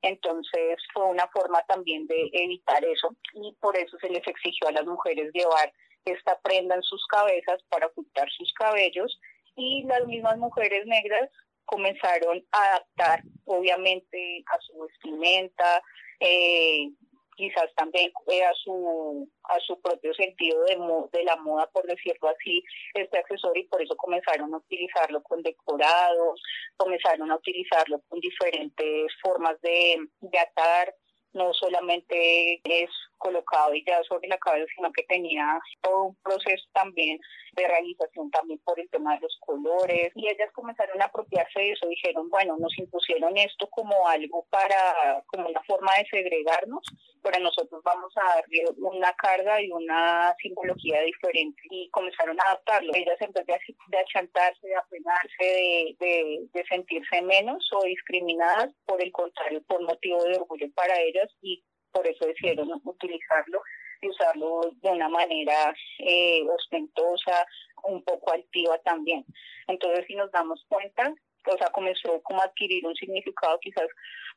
Entonces 0.02 0.78
fue 0.94 1.06
una 1.06 1.28
forma 1.30 1.62
también 1.70 2.06
de 2.08 2.30
evitar 2.34 2.84
eso 2.84 3.16
y 3.34 3.56
por 3.62 3.78
eso 3.78 3.98
se 4.00 4.10
les 4.10 4.28
exigió 4.28 4.68
a 4.68 4.74
las 4.74 4.86
mujeres 4.86 5.32
llevar 5.34 5.72
esta 6.04 6.38
prenda 6.42 6.76
en 6.76 6.84
sus 6.84 7.06
cabezas 7.08 7.64
para 7.70 7.88
ocultar 7.88 8.30
sus 8.32 8.52
cabellos 8.56 9.18
y 9.56 9.84
las 9.84 10.06
mismas 10.06 10.38
mujeres 10.38 10.86
negras 10.86 11.30
comenzaron 11.66 12.46
a 12.52 12.64
adaptar, 12.64 13.24
obviamente, 13.46 14.44
a 14.48 14.60
su 14.62 14.80
vestimenta, 14.80 15.82
eh, 16.20 16.90
quizás 17.36 17.74
también 17.76 18.12
eh, 18.28 18.44
a 18.44 18.54
su 18.54 19.28
a 19.44 19.60
su 19.60 19.82
propio 19.82 20.14
sentido 20.14 20.64
de, 20.66 20.78
de 21.18 21.24
la 21.24 21.36
moda, 21.38 21.68
por 21.72 21.86
decirlo 21.88 22.30
así, 22.30 22.64
este 22.94 23.18
accesorio 23.18 23.64
y 23.64 23.68
por 23.68 23.82
eso 23.82 23.96
comenzaron 23.96 24.54
a 24.54 24.58
utilizarlo 24.58 25.24
con 25.24 25.42
decorados, 25.42 26.42
comenzaron 26.78 27.32
a 27.32 27.36
utilizarlo 27.36 28.02
con 28.08 28.20
diferentes 28.20 29.12
formas 29.22 29.60
de, 29.62 29.98
de 30.20 30.40
atar, 30.40 30.94
no 31.34 31.54
solamente 31.54 32.62
es 32.64 32.90
colocado 33.22 33.74
y 33.74 33.86
ya 33.86 34.02
sobre 34.04 34.28
la 34.28 34.38
cabeza, 34.38 34.66
sino 34.76 34.92
que 34.92 35.04
tenía 35.04 35.60
todo 35.82 36.06
un 36.06 36.16
proceso 36.24 36.66
también 36.74 37.20
de 37.54 37.68
realización 37.68 38.32
también 38.32 38.60
por 38.64 38.80
el 38.80 38.90
tema 38.90 39.16
de 39.16 39.22
los 39.22 39.38
colores. 39.42 40.12
Y 40.16 40.28
ellas 40.28 40.52
comenzaron 40.54 41.02
a 41.02 41.06
apropiarse 41.06 41.60
de 41.60 41.72
eso, 41.72 41.88
dijeron, 41.88 42.30
bueno, 42.30 42.58
nos 42.58 42.78
impusieron 42.78 43.38
esto 43.38 43.68
como 43.70 44.08
algo 44.08 44.46
para, 44.50 45.24
como 45.28 45.50
una 45.50 45.62
forma 45.64 45.92
de 45.98 46.06
segregarnos, 46.10 46.84
pero 47.22 47.40
nosotros 47.40 47.82
vamos 47.84 48.12
a 48.18 48.36
darle 48.36 48.66
una 48.78 49.14
carga 49.14 49.62
y 49.62 49.72
una 49.72 50.36
simbología 50.42 51.02
diferente 51.02 51.62
y 51.70 51.90
comenzaron 51.90 52.40
a 52.40 52.44
adaptarlo. 52.44 52.92
Ellas 52.96 53.22
en 53.22 53.32
vez 53.32 53.46
de, 53.46 53.98
achantarse, 53.98 54.68
de 54.68 54.76
apenarse, 54.76 55.44
de, 55.44 55.96
de, 56.00 56.40
de 56.54 56.66
sentirse 56.66 57.22
menos 57.22 57.70
o 57.74 57.84
discriminadas, 57.84 58.74
por 58.86 59.02
el 59.02 59.12
contrario, 59.12 59.62
por 59.68 59.82
motivo 59.84 60.24
de 60.24 60.38
orgullo 60.38 60.68
para 60.74 61.00
ellas 61.00 61.30
y 61.42 61.64
por 61.92 62.08
eso 62.08 62.26
decidieron 62.26 62.70
utilizarlo 62.84 63.62
y 64.02 64.10
usarlo 64.10 64.62
de 64.82 64.90
una 64.90 65.10
manera 65.10 65.74
eh, 66.00 66.44
ostentosa, 66.50 67.46
un 67.84 68.04
poco 68.04 68.32
altiva 68.32 68.78
también. 68.80 69.26
Entonces, 69.68 70.06
si 70.08 70.16
nos 70.16 70.32
damos 70.32 70.66
cuenta, 70.68 71.14
o 71.48 71.58
sea, 71.58 71.68
comenzó 71.72 72.22
como 72.24 72.42
a 72.42 72.46
adquirir 72.46 72.86
un 72.86 72.96
significado 72.96 73.60
quizás 73.60 73.88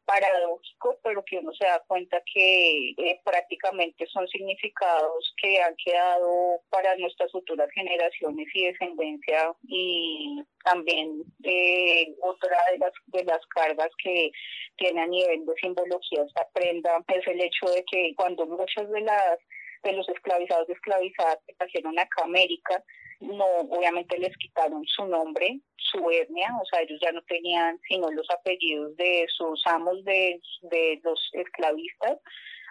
paradójico, 0.05 0.99
pero 1.03 1.25
que 1.25 1.39
uno 1.39 1.53
se 1.55 1.67
da 1.67 1.83
cuenta 1.87 2.23
que 2.33 2.91
eh, 2.91 3.21
prácticamente 3.25 4.07
son 4.07 4.29
significados 4.29 5.35
que 5.41 5.63
han 5.63 5.75
quedado 5.77 6.61
para 6.71 6.97
nuestras 6.97 7.31
futuras 7.33 7.71
generaciones 7.73 8.47
y 8.55 8.67
descendencia 8.67 9.53
y 9.67 10.43
también 10.63 11.23
eh, 11.43 12.15
otra 12.21 12.59
de 12.73 12.79
las, 12.79 12.93
de 13.07 13.25
las 13.25 13.47
cargas 13.47 13.91
que 14.03 14.31
tiene 14.77 15.03
a 15.03 15.07
nivel 15.07 15.47
de 15.47 15.55
simbología 15.61 16.25
esta 16.25 16.49
prenda 16.53 17.03
es 17.09 17.27
el 17.27 17.41
hecho 17.41 17.67
de 17.67 17.85
que 17.91 18.15
cuando 18.17 18.47
muchas 18.47 18.91
de 18.91 19.01
las 19.01 19.39
de 19.85 19.93
los 19.93 20.09
esclavizados 20.09 20.69
y 20.69 20.73
esclavizadas 20.73 21.39
que 21.47 21.55
trajeron 21.55 21.99
acá 21.99 22.25
América, 22.25 22.83
no, 23.21 23.45
obviamente 23.71 24.19
les 24.19 24.37
quitaron 24.37 24.85
su 24.87 25.07
nombre, 25.07 25.61
su 25.77 26.11
etnia, 26.11 26.49
o 26.61 26.65
sea, 26.67 26.83
ellos 26.83 26.99
ya 27.03 27.13
no 27.13 27.23
tenían 27.23 27.79
sino 27.89 28.11
los 28.11 28.29
apellidos 28.31 28.97
de 28.97 29.27
sus 29.29 29.65
amos 29.67 30.05
de, 30.05 30.41
de 30.63 31.01
los 31.03 31.21
esclavistas, 31.33 32.19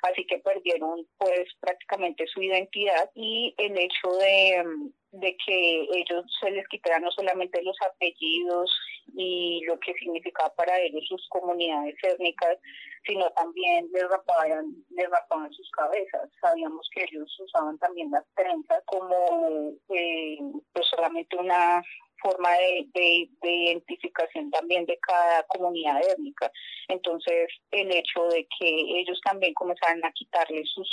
así 0.04 0.26
que 0.26 0.40
perdieron 0.40 1.08
pues 1.18 1.48
prácticamente 1.60 2.28
su 2.28 2.42
identidad 2.42 3.10
y 3.16 3.54
el 3.58 3.78
hecho 3.78 4.12
de, 4.20 4.64
de 5.14 5.38
que 5.46 5.82
ellos 5.94 6.26
se 6.42 6.50
les 6.52 6.68
quitaran 6.68 7.04
no 7.04 7.12
solamente 7.12 7.62
los 7.62 7.78
apellidos 7.88 8.72
y 9.16 9.62
lo 9.66 9.80
que 9.80 9.94
significaba 9.94 10.54
para 10.56 10.80
ellos 10.80 11.06
sus 11.08 11.28
comunidades 11.30 11.96
étnicas, 12.04 12.58
sino 13.06 13.30
también 13.32 13.88
les 13.94 14.10
rapaban, 14.10 14.74
les 14.90 15.10
rapaban 15.10 15.54
sus 15.54 15.70
cabezas. 15.72 16.30
Sabíamos 16.42 16.90
que 16.94 17.04
ellos 17.04 17.40
usaban 17.40 17.78
también 17.78 18.10
las 18.12 18.26
trenzas 18.36 18.82
como 18.86 19.74
eh, 19.90 20.38
pues 20.74 20.86
solamente 20.88 21.38
una 21.38 21.84
forma 22.24 22.50
de, 22.52 23.30
de, 23.42 23.52
identificación 23.52 24.50
también 24.52 24.86
de 24.86 24.98
cada 25.00 25.44
comunidad 25.44 26.02
étnica. 26.10 26.52
Entonces, 26.88 27.50
el 27.72 27.92
hecho 27.92 28.24
de 28.30 28.48
que 28.58 28.70
ellos 29.00 29.20
también 29.24 29.54
comenzaran 29.54 30.04
a 30.04 30.12
quitarle 30.14 30.64
sus, 30.66 30.90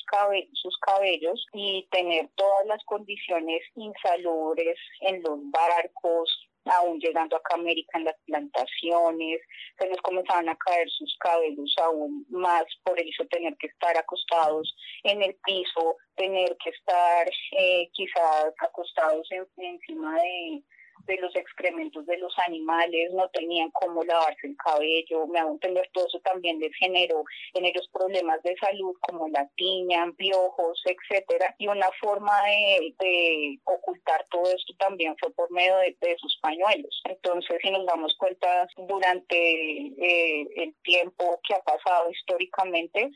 sus 0.54 0.78
cabellos 0.78 1.46
y 1.54 1.86
tener 1.90 2.28
todas 2.34 2.66
las 2.66 2.84
condiciones 2.84 3.62
insalubres 3.76 4.76
en 5.00 5.22
los 5.22 5.38
barcos, 5.50 6.50
aún 6.66 6.98
llegando 7.00 7.36
acá 7.36 7.54
a 7.54 7.58
América 7.58 7.98
en 7.98 8.04
las 8.04 8.16
plantaciones, 8.26 9.40
se 9.78 9.88
les 9.88 10.00
comenzaban 10.02 10.48
a 10.48 10.56
caer 10.56 10.88
sus 10.90 11.16
cabellos 11.18 11.74
aún 11.82 12.26
más 12.28 12.64
por 12.84 12.96
de 12.96 13.26
tener 13.30 13.56
que 13.56 13.68
estar 13.68 13.96
acostados 13.96 14.74
en 15.04 15.22
el 15.22 15.34
piso, 15.44 15.96
tener 16.16 16.56
que 16.62 16.70
estar 16.70 17.30
eh, 17.52 17.88
quizás 17.92 18.52
acostados 18.58 19.26
encima 19.56 20.20
de 20.20 20.62
de 21.06 21.16
los 21.18 21.34
excrementos 21.36 22.06
de 22.06 22.18
los 22.18 22.32
animales, 22.46 23.12
no 23.12 23.28
tenían 23.30 23.70
cómo 23.70 24.04
lavarse 24.04 24.46
el 24.46 24.56
cabello, 24.56 25.26
me 25.26 25.38
hago 25.38 25.52
entender 25.52 25.88
todo 25.92 26.06
eso 26.06 26.20
también 26.20 26.58
les 26.60 26.74
generó 26.76 27.24
en 27.54 27.64
ellos 27.64 27.88
problemas 27.92 28.42
de 28.42 28.56
salud 28.56 28.94
como 29.00 29.28
la 29.28 29.48
tiña, 29.56 30.10
piojos, 30.16 30.82
etcétera, 30.84 31.54
y 31.58 31.68
una 31.68 31.90
forma 32.00 32.32
de, 32.42 33.58
ocultar 33.64 34.26
todo 34.30 34.44
esto 34.44 34.74
también 34.78 35.16
fue 35.18 35.32
por 35.32 35.50
medio 35.50 35.76
de, 35.76 36.16
sus 36.18 36.36
pañuelos. 36.40 37.02
Entonces, 37.04 37.58
si 37.62 37.70
nos 37.70 37.86
damos 37.86 38.16
cuenta 38.16 38.68
durante 38.76 39.36
eh, 39.36 40.46
el 40.56 40.74
tiempo 40.82 41.40
que 41.46 41.54
ha 41.54 41.60
pasado 41.60 42.10
históricamente, 42.10 43.10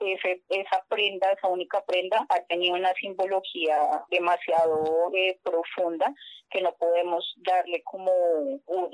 ese, 0.00 0.42
esa 0.48 0.84
prenda, 0.88 1.30
esa 1.32 1.48
única 1.48 1.84
prenda, 1.84 2.26
ha 2.28 2.40
tenido 2.44 2.76
una 2.76 2.92
simbología 2.94 4.04
demasiado 4.10 5.10
eh, 5.14 5.38
profunda 5.42 6.14
que 6.50 6.60
no 6.60 6.72
podemos 6.72 7.24
darle 7.38 7.82
como 7.84 8.10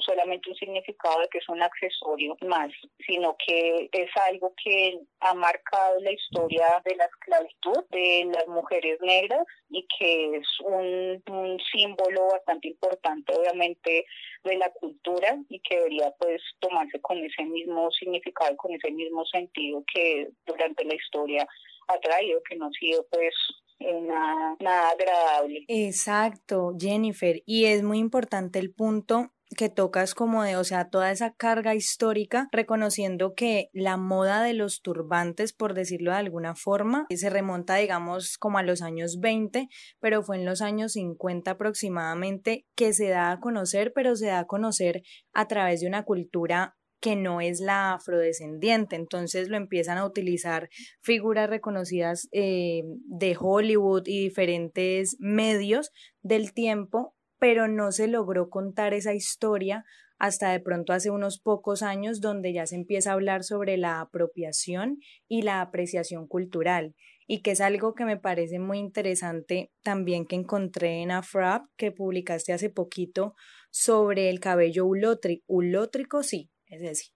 solamente 0.01 0.51
un 0.51 0.57
significado 0.57 1.21
de 1.21 1.29
que 1.29 1.39
es 1.39 1.49
un 1.49 1.63
accesorio 1.63 2.37
más, 2.47 2.71
sino 3.07 3.37
que 3.45 3.89
es 3.93 4.11
algo 4.29 4.53
que 4.63 5.01
ha 5.21 5.35
marcado 5.35 5.99
la 6.01 6.13
historia 6.13 6.83
de 6.85 6.97
la 6.97 7.07
esclavitud 7.07 7.85
de 7.91 8.31
las 8.33 8.47
mujeres 8.47 9.01
negras 9.01 9.47
y 9.71 9.87
que 9.99 10.37
es 10.37 10.49
un, 10.61 11.23
un 11.31 11.59
símbolo 11.73 12.29
bastante 12.33 12.69
importante, 12.69 13.35
obviamente, 13.35 14.05
de 14.45 14.57
la 14.57 14.71
cultura 14.71 15.37
y 15.49 15.61
que 15.61 15.77
debería 15.77 16.15
pues 16.19 16.43
tomarse 16.61 17.01
con 17.01 17.19
ese 17.19 17.43
mismo 17.45 17.91
significado, 17.91 18.57
con 18.57 18.73
ese 18.73 18.91
mismo 18.91 19.25
sentido 19.27 19.83
que 19.93 20.29
durante 20.47 20.85
la 20.87 20.95
historia 20.95 21.47
ha 21.89 21.99
traído, 22.01 22.41
que 22.49 22.57
no 22.57 22.67
ha 22.67 22.71
sido 22.71 23.07
pues 23.11 23.35
nada, 23.79 24.91
agradable. 24.91 25.65
Exacto, 25.69 26.75
Jennifer, 26.79 27.43
y 27.47 27.67
es 27.67 27.83
muy 27.83 27.99
importante 27.99 28.59
el 28.59 28.73
punto 28.73 29.33
que 29.57 29.69
tocas 29.69 30.15
como 30.15 30.43
de, 30.43 30.57
o 30.57 30.65
sea, 30.65 30.89
toda 30.89 31.13
esa 31.13 31.33
carga 31.35 31.75
histórica, 31.75 32.49
reconociendo 32.51 33.35
que 33.35 33.71
la 33.73 33.97
moda 33.97 34.43
de 34.43 34.55
los 34.55 34.83
turbantes, 34.83 35.53
por 35.53 35.75
decirlo 35.75 36.11
de 36.11 36.17
alguna 36.17 36.57
forma, 36.57 37.07
se 37.15 37.31
remonta, 37.31 37.77
digamos, 37.77 38.39
como 38.39 38.59
a 38.59 38.65
los 38.65 38.83
años 38.83 39.19
20, 39.21 39.69
pero 40.01 40.23
fue 40.25 40.37
en 40.37 40.47
los 40.47 40.63
años 40.63 40.93
50 40.93 41.53
aproximadamente 41.53 42.67
que 42.75 42.93
se 42.93 43.09
da 43.09 43.31
a 43.31 43.41
conocer, 43.41 43.93
pero 43.95 44.17
se 44.17 44.27
da 44.27 44.41
a 44.41 44.47
conocer 44.47 45.03
a 45.33 45.47
través 45.47 45.81
de 45.81 45.87
una 45.87 46.05
cultura 46.05 46.77
que 47.07 47.15
no 47.15 47.41
es 47.41 47.61
la 47.61 47.93
afrodescendiente. 47.93 48.97
Entonces 48.97 49.49
lo 49.49 49.57
empiezan 49.57 49.97
a 49.97 50.05
utilizar 50.05 50.69
figuras 51.03 51.49
reconocidas 51.49 52.29
eh, 52.33 52.83
de 53.05 53.37
Hollywood 53.39 54.03
y 54.07 54.25
diferentes 54.25 55.17
medios 55.21 55.93
del 56.23 56.53
tiempo, 56.53 57.15
pero 57.39 57.69
no 57.69 57.93
se 57.93 58.09
logró 58.09 58.51
contar 58.51 58.93
esa 58.93 59.15
historia 59.15 59.85
hasta 60.19 60.51
de 60.51 60.59
pronto 60.59 60.93
hace 60.93 61.11
unos 61.11 61.39
pocos 61.39 61.85
años 61.85 62.21
donde 62.21 62.53
ya 62.53 62.67
se 62.67 62.75
empieza 62.75 63.11
a 63.11 63.13
hablar 63.13 63.45
sobre 63.45 63.77
la 63.77 64.01
apropiación 64.01 64.99
y 65.29 65.43
la 65.43 65.61
apreciación 65.61 66.27
cultural 66.27 66.97
y 67.29 67.43
que 67.43 67.53
es 67.53 67.61
algo 67.61 67.95
que 67.95 68.05
me 68.05 68.17
parece 68.17 68.59
muy 68.59 68.79
interesante 68.79 69.71
también 69.85 70.27
que 70.27 70.35
encontré 70.35 71.03
en 71.03 71.13
Afrap 71.13 71.67
que 71.77 71.93
publicaste 71.93 72.53
hace 72.53 72.69
poquito 72.69 73.37
sobre 73.71 74.29
el 74.29 74.41
cabello 74.41 74.87
ulótrico, 74.87 75.45
ulótrico 75.47 76.25
sí, 76.25 76.51
es 76.69 76.81
decir, 76.81 77.13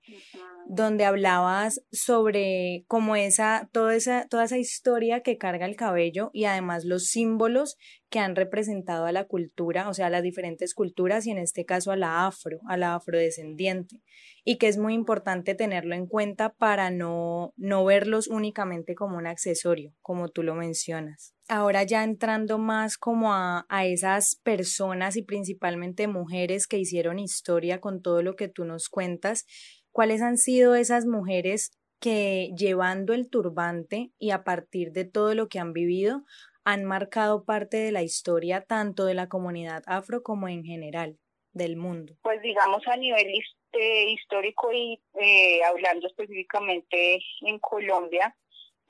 donde 0.66 1.04
hablabas 1.04 1.82
sobre 1.90 2.84
cómo 2.86 3.16
esa, 3.16 3.68
toda 3.72 3.96
esa, 3.96 4.26
toda 4.28 4.44
esa 4.44 4.58
historia 4.58 5.22
que 5.22 5.38
carga 5.38 5.66
el 5.66 5.76
cabello 5.76 6.30
y 6.32 6.44
además 6.44 6.84
los 6.84 7.06
símbolos 7.06 7.76
que 8.10 8.20
han 8.20 8.36
representado 8.36 9.06
a 9.06 9.12
la 9.12 9.24
cultura, 9.24 9.88
o 9.88 9.94
sea, 9.94 10.06
a 10.06 10.10
las 10.10 10.22
diferentes 10.22 10.74
culturas 10.74 11.26
y 11.26 11.32
en 11.32 11.38
este 11.38 11.64
caso 11.64 11.90
a 11.90 11.96
la 11.96 12.26
afro, 12.26 12.60
a 12.68 12.76
la 12.76 12.94
afrodescendiente, 12.94 14.00
y 14.44 14.58
que 14.58 14.68
es 14.68 14.78
muy 14.78 14.94
importante 14.94 15.54
tenerlo 15.54 15.94
en 15.94 16.06
cuenta 16.06 16.50
para 16.50 16.90
no, 16.90 17.52
no 17.56 17.84
verlos 17.84 18.28
únicamente 18.28 18.94
como 18.94 19.16
un 19.16 19.26
accesorio, 19.26 19.92
como 20.00 20.28
tú 20.28 20.42
lo 20.42 20.54
mencionas. 20.54 21.34
Ahora 21.52 21.82
ya 21.82 22.04
entrando 22.04 22.58
más 22.58 22.96
como 22.96 23.34
a, 23.34 23.66
a 23.68 23.84
esas 23.84 24.36
personas 24.44 25.16
y 25.16 25.24
principalmente 25.24 26.06
mujeres 26.06 26.68
que 26.68 26.78
hicieron 26.78 27.18
historia 27.18 27.80
con 27.80 28.02
todo 28.02 28.22
lo 28.22 28.36
que 28.36 28.46
tú 28.46 28.64
nos 28.64 28.88
cuentas, 28.88 29.46
¿cuáles 29.90 30.22
han 30.22 30.36
sido 30.36 30.76
esas 30.76 31.06
mujeres 31.06 31.72
que 31.98 32.50
llevando 32.56 33.14
el 33.14 33.28
turbante 33.28 34.12
y 34.16 34.30
a 34.30 34.44
partir 34.44 34.92
de 34.92 35.04
todo 35.04 35.34
lo 35.34 35.48
que 35.48 35.58
han 35.58 35.72
vivido 35.72 36.22
han 36.64 36.84
marcado 36.84 37.44
parte 37.44 37.78
de 37.78 37.90
la 37.90 38.04
historia 38.04 38.62
tanto 38.62 39.04
de 39.04 39.14
la 39.14 39.28
comunidad 39.28 39.82
afro 39.86 40.22
como 40.22 40.46
en 40.46 40.62
general 40.62 41.18
del 41.52 41.76
mundo? 41.76 42.14
Pues 42.22 42.40
digamos 42.42 42.86
a 42.86 42.96
nivel 42.96 43.26
eh, 43.72 44.10
histórico 44.12 44.72
y 44.72 45.02
eh, 45.20 45.64
hablando 45.64 46.06
específicamente 46.06 47.18
en 47.40 47.58
Colombia, 47.58 48.36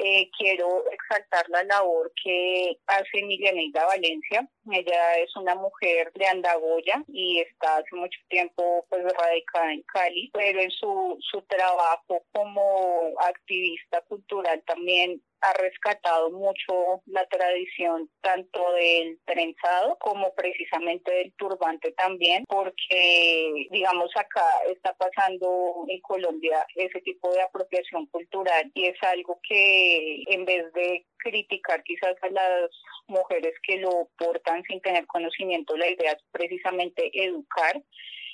eh, 0.02 0.30
quiero 0.38 0.84
exaltar 0.90 1.48
la 1.48 1.62
labor 1.64 2.12
que 2.22 2.78
hace 2.86 3.18
Emilianeida 3.18 3.84
Valencia. 3.86 4.48
Ella 4.70 5.18
es 5.18 5.34
una 5.36 5.54
mujer 5.54 6.12
de 6.14 6.26
Andagoya 6.26 7.02
y 7.08 7.40
está 7.40 7.76
hace 7.76 7.94
mucho 7.96 8.18
tiempo 8.28 8.84
pues 8.88 9.02
radicada 9.02 9.72
en 9.72 9.82
Cali, 9.82 10.30
pero 10.32 10.60
en 10.60 10.70
su, 10.70 11.16
su 11.20 11.42
trabajo 11.42 12.22
como 12.32 13.14
activista 13.18 14.00
cultural 14.02 14.62
también 14.66 15.22
ha 15.42 15.52
rescatado 15.54 16.30
mucho 16.30 17.02
la 17.06 17.26
tradición 17.26 18.10
tanto 18.20 18.72
del 18.72 19.18
trenzado 19.24 19.96
como 19.98 20.34
precisamente 20.34 21.10
del 21.12 21.32
turbante 21.34 21.92
también, 21.92 22.44
porque 22.46 23.66
digamos 23.70 24.10
acá 24.16 24.44
está 24.70 24.94
pasando 24.94 25.84
en 25.88 26.00
Colombia 26.00 26.66
ese 26.74 27.00
tipo 27.00 27.32
de 27.32 27.42
apropiación 27.42 28.06
cultural 28.06 28.70
y 28.74 28.86
es 28.86 29.02
algo 29.02 29.40
que 29.48 30.22
en 30.26 30.44
vez 30.44 30.72
de 30.74 31.06
criticar 31.22 31.82
quizás 31.84 32.16
a 32.22 32.28
las 32.30 32.70
mujeres 33.06 33.54
que 33.62 33.78
lo 33.78 34.08
portan 34.18 34.62
sin 34.64 34.80
tener 34.80 35.06
conocimiento, 35.06 35.76
la 35.76 35.88
idea 35.88 36.12
es 36.12 36.22
precisamente 36.32 37.10
educar 37.12 37.82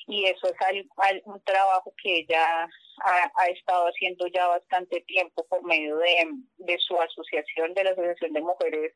y 0.07 0.25
eso 0.26 0.49
es 0.49 0.87
un 1.25 1.40
trabajo 1.43 1.93
que 2.02 2.19
ella 2.19 2.69
ha, 3.05 3.47
estado 3.49 3.87
haciendo 3.88 4.26
ya 4.28 4.47
bastante 4.47 5.00
tiempo 5.02 5.45
por 5.49 5.64
medio 5.64 5.97
de, 5.99 6.28
de 6.59 6.78
su 6.78 6.99
asociación, 7.00 7.75
de 7.75 7.85
la 7.85 7.90
Asociación 7.90 8.33
de 8.33 8.40
Mujeres 8.40 8.95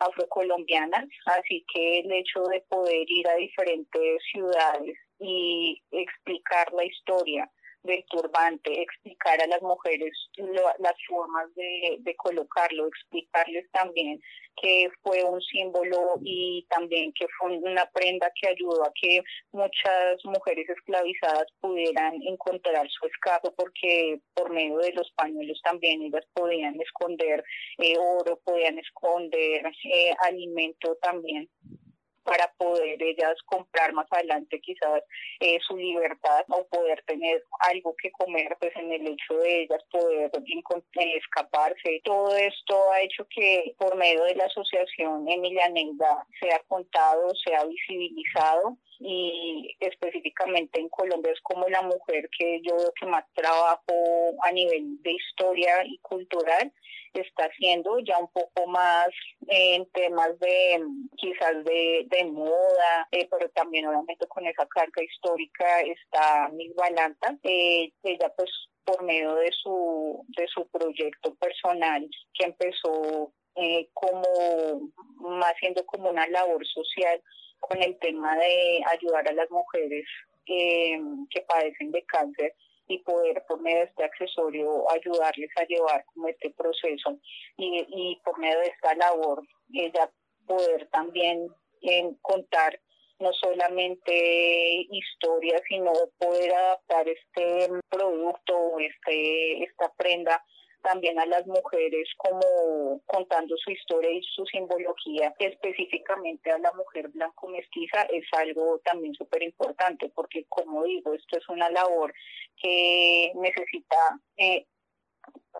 Afrocolombianas, 0.00 1.06
así 1.26 1.64
que 1.72 2.00
el 2.00 2.12
hecho 2.12 2.42
de 2.44 2.60
poder 2.68 3.04
ir 3.08 3.28
a 3.28 3.36
diferentes 3.36 4.22
ciudades 4.30 4.96
y 5.20 5.82
explicar 5.90 6.72
la 6.72 6.84
historia 6.84 7.50
del 7.86 8.04
turbante, 8.08 8.82
explicar 8.82 9.40
a 9.40 9.46
las 9.46 9.62
mujeres 9.62 10.12
las 10.78 10.94
formas 11.08 11.54
de, 11.54 11.96
de, 12.00 12.16
colocarlo, 12.16 12.86
explicarles 12.86 13.70
también 13.72 14.20
que 14.60 14.88
fue 15.02 15.22
un 15.22 15.40
símbolo 15.40 16.18
y 16.22 16.66
también 16.70 17.12
que 17.12 17.26
fue 17.38 17.58
una 17.58 17.84
prenda 17.86 18.30
que 18.40 18.48
ayudó 18.48 18.84
a 18.84 18.92
que 19.00 19.22
muchas 19.52 20.24
mujeres 20.24 20.68
esclavizadas 20.68 21.46
pudieran 21.60 22.14
encontrar 22.22 22.88
su 22.88 23.06
escape 23.06 23.50
porque 23.56 24.18
por 24.34 24.50
medio 24.50 24.78
de 24.78 24.92
los 24.92 25.10
pañuelos 25.12 25.60
también 25.62 26.02
ellas 26.02 26.24
podían 26.32 26.80
esconder 26.80 27.44
eh, 27.78 27.96
oro, 27.98 28.40
podían 28.44 28.78
esconder 28.78 29.66
eh, 29.84 30.14
alimento 30.26 30.96
también 31.02 31.48
para 32.26 32.52
poder 32.58 33.00
ellas 33.02 33.36
comprar 33.46 33.92
más 33.92 34.06
adelante 34.10 34.60
quizás 34.60 35.02
eh, 35.40 35.58
su 35.66 35.76
libertad 35.76 36.44
o 36.48 36.66
poder 36.66 37.02
tener 37.06 37.42
algo 37.70 37.94
que 37.96 38.10
comer 38.10 38.56
pues 38.60 38.74
en 38.76 38.92
el 38.92 39.06
hecho 39.06 39.34
de 39.38 39.62
ellas 39.62 39.82
poder 39.90 40.30
escaparse. 41.16 42.00
Todo 42.04 42.36
esto 42.36 42.92
ha 42.92 43.00
hecho 43.00 43.26
que 43.28 43.74
por 43.78 43.96
medio 43.96 44.24
de 44.24 44.34
la 44.34 44.44
asociación 44.44 45.28
Emilia 45.28 45.68
Neida 45.68 46.26
sea 46.40 46.60
contado, 46.68 47.32
sea 47.44 47.64
visibilizado 47.64 48.76
y 48.98 49.76
específicamente 49.80 50.80
en 50.80 50.88
Colombia 50.88 51.32
es 51.32 51.40
como 51.42 51.68
la 51.68 51.82
mujer 51.82 52.28
que 52.36 52.60
yo 52.62 52.76
veo 52.76 52.92
que 52.98 53.06
más 53.06 53.24
trabajo 53.34 54.34
a 54.42 54.52
nivel 54.52 55.02
de 55.02 55.12
historia 55.12 55.84
y 55.84 55.98
cultural 55.98 56.72
está 57.20 57.44
haciendo 57.44 57.98
ya 58.00 58.18
un 58.18 58.28
poco 58.28 58.66
más 58.66 59.08
en 59.48 59.86
temas 59.92 60.38
de 60.38 60.80
quizás 61.16 61.64
de, 61.64 62.06
de 62.08 62.24
moda, 62.26 63.08
eh, 63.10 63.26
pero 63.30 63.48
también 63.50 63.86
obviamente 63.86 64.26
con 64.26 64.46
esa 64.46 64.66
carga 64.66 65.02
histórica 65.02 65.80
está 65.80 66.48
Miss 66.52 66.74
Balanta. 66.74 67.36
Eh, 67.42 67.90
ella 68.02 68.32
pues 68.36 68.50
por 68.84 69.02
medio 69.02 69.34
de 69.34 69.50
su, 69.52 70.24
de 70.36 70.46
su 70.48 70.66
proyecto 70.68 71.34
personal 71.36 72.08
que 72.34 72.46
empezó 72.46 73.32
eh, 73.56 73.88
como 73.94 74.92
más 75.16 75.54
siendo 75.58 75.84
como 75.86 76.10
una 76.10 76.26
labor 76.28 76.64
social 76.66 77.20
con 77.68 77.82
el 77.82 77.98
tema 77.98 78.36
de 78.36 78.82
ayudar 78.86 79.28
a 79.28 79.32
las 79.32 79.50
mujeres 79.50 80.06
que 80.44 81.00
padecen 81.48 81.90
de 81.90 82.02
cáncer 82.04 82.54
y 82.88 82.98
poder 83.00 83.44
por 83.48 83.60
medio 83.60 83.78
de 83.78 83.84
este 83.84 84.04
accesorio 84.04 84.88
ayudarles 84.92 85.50
a 85.56 85.64
llevar 85.64 86.04
como 86.14 86.28
este 86.28 86.50
proceso 86.50 87.18
y, 87.56 87.84
y 87.88 88.20
por 88.24 88.38
medio 88.38 88.60
de 88.60 88.68
esta 88.68 88.94
labor 88.94 89.42
ella 89.72 90.08
poder 90.46 90.86
también 90.90 91.48
en 91.82 92.14
contar 92.22 92.78
no 93.18 93.32
solamente 93.32 94.86
historias, 94.90 95.62
sino 95.68 95.92
poder 96.18 96.52
adaptar 96.52 97.08
este 97.08 97.68
producto, 97.88 98.78
este, 98.78 99.64
esta 99.64 99.90
prenda 99.96 100.44
también 100.86 101.18
a 101.18 101.26
las 101.26 101.46
mujeres 101.46 102.08
como 102.16 103.00
contando 103.06 103.56
su 103.56 103.72
historia 103.72 104.10
y 104.10 104.22
su 104.22 104.46
simbología 104.46 105.34
específicamente 105.38 106.50
a 106.52 106.58
la 106.58 106.72
mujer 106.74 107.08
blanco 107.08 107.48
mestiza 107.48 108.02
es 108.02 108.24
algo 108.32 108.78
también 108.84 109.12
súper 109.14 109.42
importante 109.42 110.08
porque 110.14 110.44
como 110.48 110.84
digo 110.84 111.12
esto 111.12 111.38
es 111.38 111.48
una 111.48 111.68
labor 111.70 112.14
que 112.62 113.32
necesita 113.34 113.96
eh, 114.36 114.66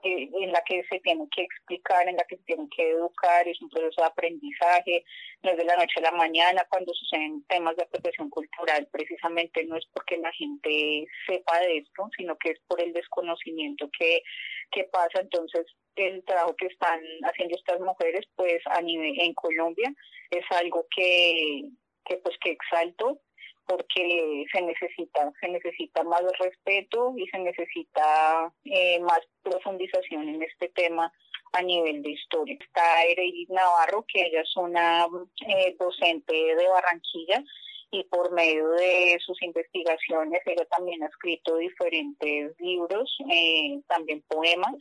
eh, 0.03 0.29
en 0.41 0.53
la 0.53 0.63
que 0.63 0.85
se 0.91 1.01
tiene 1.01 1.27
que 1.35 1.43
explicar, 1.43 2.09
en 2.09 2.17
la 2.17 2.25
que 2.25 2.37
se 2.37 2.45
tiene 2.45 2.69
que 2.75 2.91
educar, 2.91 3.47
es 3.49 3.61
un 3.63 3.69
proceso 3.71 4.03
de 4.03 4.07
aprendizaje, 4.07 5.05
no 5.43 5.51
es 5.51 5.57
de 5.57 5.65
la 5.65 5.77
noche 5.77 5.99
a 5.99 6.11
la 6.11 6.13
mañana 6.13 6.67
cuando 6.69 6.93
suceden 6.95 7.45
temas 7.49 7.77
de 7.77 7.85
apropiación 7.85 8.31
cultural, 8.31 8.89
precisamente 8.93 9.65
no 9.65 9.77
es 9.77 9.87
porque 9.93 10.19
la 10.19 10.33
gente 10.33 11.07
sepa 11.27 11.61
de 11.61 11.79
esto, 11.79 12.09
sino 12.17 12.37
que 12.37 12.51
es 12.51 12.61
por 12.67 12.81
el 12.81 12.93
desconocimiento 12.93 13.89
que, 13.99 14.23
que 14.71 14.85
pasa. 14.85 15.21
Entonces, 15.21 15.67
el 15.97 16.25
trabajo 16.25 16.55
que 16.57 16.67
están 16.67 17.01
haciendo 17.25 17.57
estas 17.57 17.81
mujeres, 17.81 18.27
pues 18.37 18.63
a 18.67 18.81
nivel 18.83 19.19
en 19.21 19.35
Colombia, 19.35 19.93
es 20.31 20.45
algo 20.51 20.87
que, 20.95 21.71
que 22.05 22.17
pues 22.19 22.37
que 22.39 22.51
exalto 22.51 23.21
porque 23.67 24.45
se 24.53 24.63
necesita, 24.63 25.33
se 25.41 25.49
necesita 25.49 26.03
más 26.05 26.23
respeto 26.39 27.15
y 27.17 27.27
se 27.29 27.39
necesita 27.39 28.53
eh, 28.65 29.01
más 29.01 29.21
profundización 29.43 30.29
en 30.29 30.43
este 30.43 30.69
tema 30.69 31.13
a 31.53 31.63
nivel 31.63 32.03
de 32.03 32.11
historia. 32.11 32.57
Está 32.61 33.05
Ereidis 33.05 33.49
Navarro, 33.51 34.05
que 34.07 34.23
ella 34.23 34.43
es 34.43 34.57
una 34.57 35.07
eh, 35.49 35.77
docente 35.79 36.35
de 36.35 36.69
Barranquilla 36.69 37.43
y 37.91 38.05
por 38.05 38.33
medio 38.33 38.69
de 38.71 39.19
sus 39.25 39.41
investigaciones 39.43 40.41
ella 40.47 40.65
también 40.67 41.03
ha 41.03 41.07
escrito 41.07 41.57
diferentes 41.57 42.59
libros, 42.59 43.17
eh, 43.31 43.81
también 43.89 44.23
poemas 44.29 44.75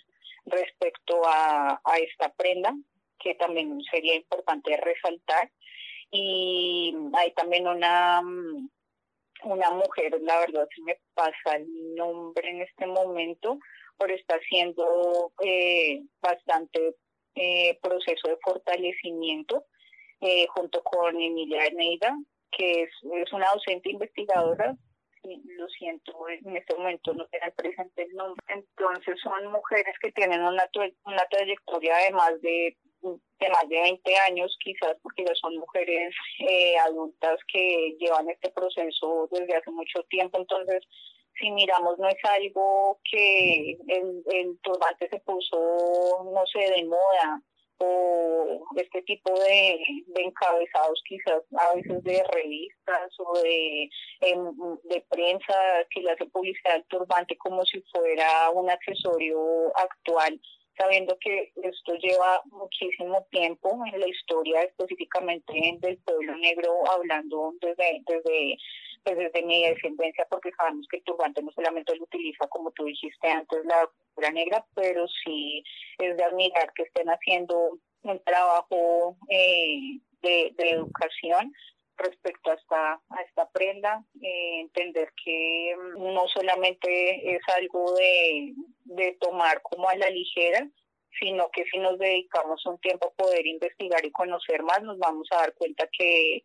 respecto 0.46 1.22
a 1.26 1.80
esta 1.98 2.32
prenda 2.34 2.74
que 3.20 3.34
también 3.36 3.82
sería 3.90 4.16
importante 4.16 4.78
resaltar 4.78 5.50
y 6.12 6.96
hay 7.14 7.32
también 7.34 7.68
una 7.68 8.22
una 9.44 9.70
mujer, 9.72 10.18
la 10.22 10.40
verdad 10.40 10.68
se 10.76 10.82
me 10.82 10.98
pasa 11.14 11.58
el 11.58 11.96
nombre 11.96 12.50
en 12.50 12.62
este 12.62 12.88
momento, 12.88 13.60
pero 13.98 14.14
está 14.14 14.36
haciendo 14.36 15.32
eh, 15.44 16.02
bastante 16.22 16.96
eh, 17.36 17.78
proceso 17.82 18.28
de 18.28 18.38
fortalecimiento 18.42 19.66
eh, 20.22 20.48
junto 20.48 20.82
con 20.84 21.22
Emilia 21.22 21.70
Neida, 21.74 22.18
que 22.52 22.84
es, 22.84 22.90
es 23.14 23.34
una 23.34 23.48
docente 23.54 23.92
investigadora 23.92 24.76
lo 25.58 25.68
siento, 25.70 26.14
en 26.30 26.56
este 26.56 26.76
momento 26.76 27.14
no 27.14 27.26
tengo 27.28 27.56
presente 27.56 28.04
el 28.04 28.14
nombre. 28.16 28.44
Entonces 28.48 29.20
son 29.22 29.52
mujeres 29.52 29.96
que 30.02 30.12
tienen 30.12 30.42
una, 30.42 30.70
una 31.06 31.26
trayectoria 31.30 31.98
de 31.98 32.12
más 32.12 32.42
de, 32.42 32.78
de 33.02 33.50
más 33.50 33.68
de 33.70 33.82
20 33.82 34.18
años, 34.18 34.58
quizás 34.64 34.96
porque 35.02 35.26
ya 35.26 35.36
son 35.36 35.58
mujeres 35.58 36.14
eh, 36.40 36.78
adultas 36.78 37.38
que 37.52 37.96
llevan 38.00 38.30
este 38.30 38.50
proceso 38.52 39.28
desde 39.32 39.56
hace 39.56 39.72
mucho 39.72 40.04
tiempo. 40.10 40.40
Entonces, 40.40 40.84
si 41.40 41.52
miramos, 41.52 41.98
no 42.00 42.08
es 42.08 42.24
algo 42.24 43.00
que 43.10 43.78
el, 43.88 44.60
turbante 44.62 45.10
se 45.10 45.20
puso, 45.20 46.32
no 46.34 46.46
sé, 46.48 46.72
de 46.72 46.86
moda 46.86 47.42
o 47.78 48.66
este 48.78 49.02
tipo 49.02 49.38
de, 49.38 49.78
encabezados 50.16 51.02
quizás 51.06 51.44
a 51.58 51.76
veces 51.76 52.02
de 52.04 52.24
revistas 52.32 53.12
o 53.20 53.38
de, 53.40 53.90
em, 54.22 54.78
de 54.84 55.06
prensa 55.10 55.54
que 55.90 56.02
le 56.02 56.12
hace 56.12 56.26
publicidad 56.28 56.76
al 56.76 56.86
turbante 56.86 57.38
como 57.38 57.66
si 57.66 57.82
fuera 57.92 58.50
un 58.52 58.70
accesorio 58.70 59.76
actual 59.76 60.40
sabiendo 60.78 61.18
que 61.20 61.52
esto 61.64 61.94
lleva 61.96 62.42
muchísimo 62.46 63.26
tiempo 63.32 63.82
en 63.92 64.00
la 64.00 64.08
historia 64.08 64.62
específicamente 64.64 65.54
del 65.80 65.98
pueblo 66.00 66.36
negro, 66.38 66.74
hablando 66.92 67.54
desde, 67.62 68.02
desde, 68.08 68.58
pues 69.04 69.18
desde 69.18 69.44
mi 69.44 69.66
descendencia, 69.68 70.28
porque 70.30 70.52
sabemos 70.58 70.88
que 70.90 70.98
el 70.98 71.04
turbante 71.04 71.42
no 71.42 71.52
solamente 71.52 71.96
lo 71.96 72.04
utiliza, 72.04 72.48
como 72.48 72.72
tú 72.72 72.86
dijiste 72.86 73.28
antes, 73.28 73.66
la 73.66 73.88
cultura 73.88 74.32
negra, 74.32 74.66
pero 74.76 75.06
sí 75.24 75.64
es 76.00 76.18
de 76.18 76.24
admirar 76.24 76.72
que 76.74 76.84
estén 76.84 77.08
haciendo 77.08 77.78
un 78.04 78.20
trabajo 78.24 79.18
eh, 79.30 80.00
de, 80.22 80.54
de 80.58 80.70
educación 80.70 81.54
respecto 81.98 82.52
a 82.52 82.56
esta, 82.56 82.94
a 82.94 83.22
esta 83.28 83.50
prenda, 83.50 84.04
eh, 84.22 84.62
entender 84.62 85.12
que 85.24 85.76
mm, 85.76 86.14
no 86.14 86.28
solamente 86.28 87.36
es 87.36 87.42
algo 87.56 87.94
de, 87.94 88.54
de 88.84 89.18
tomar 89.20 89.62
como 89.62 89.90
a 89.90 89.96
la 89.96 90.10
ligera, 90.10 90.68
sino 91.20 91.50
que 91.52 91.64
si 91.72 91.78
nos 91.80 91.98
dedicamos 91.98 92.66
un 92.66 92.78
tiempo 92.80 93.08
a 93.08 93.24
poder 93.24 93.46
investigar 93.46 94.06
y 94.06 94.12
conocer 94.12 94.64
más, 94.64 94.82
nos 94.84 94.98
vamos 94.98 95.28
a 95.32 95.38
dar 95.38 95.54
cuenta 95.54 95.88
que, 95.98 96.44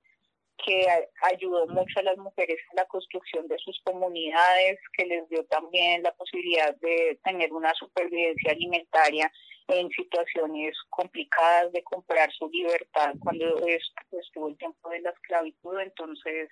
que 0.65 0.87
ayudó 1.23 1.67
mucho 1.67 2.01
a 2.01 2.05
las 2.05 2.17
mujeres 2.17 2.59
en 2.71 2.77
la 2.77 2.87
construcción 2.87 3.49
de 3.49 3.59
sus 3.59 3.81
comunidades, 3.83 4.79
que 4.97 5.07
les 5.07 5.29
dio 5.29 5.45
también 5.47 6.03
la 6.03 6.13
posibilidad 6.13 6.75
de 6.77 7.19
tener 7.25 7.53
una 7.53 7.75
supervivencia 7.75 8.53
alimentaria 8.53 9.31
en 9.71 9.89
situaciones 9.91 10.77
complicadas 10.91 11.73
de 11.73 11.83
comprar 11.83 12.31
su 12.33 12.49
libertad 12.51 13.15
cuando 13.21 13.57
estuvo 13.67 14.49
el 14.49 14.57
tiempo 14.57 14.91
de 14.91 15.01
la 15.01 15.11
esclavitud. 15.11 15.81
Entonces, 15.81 16.49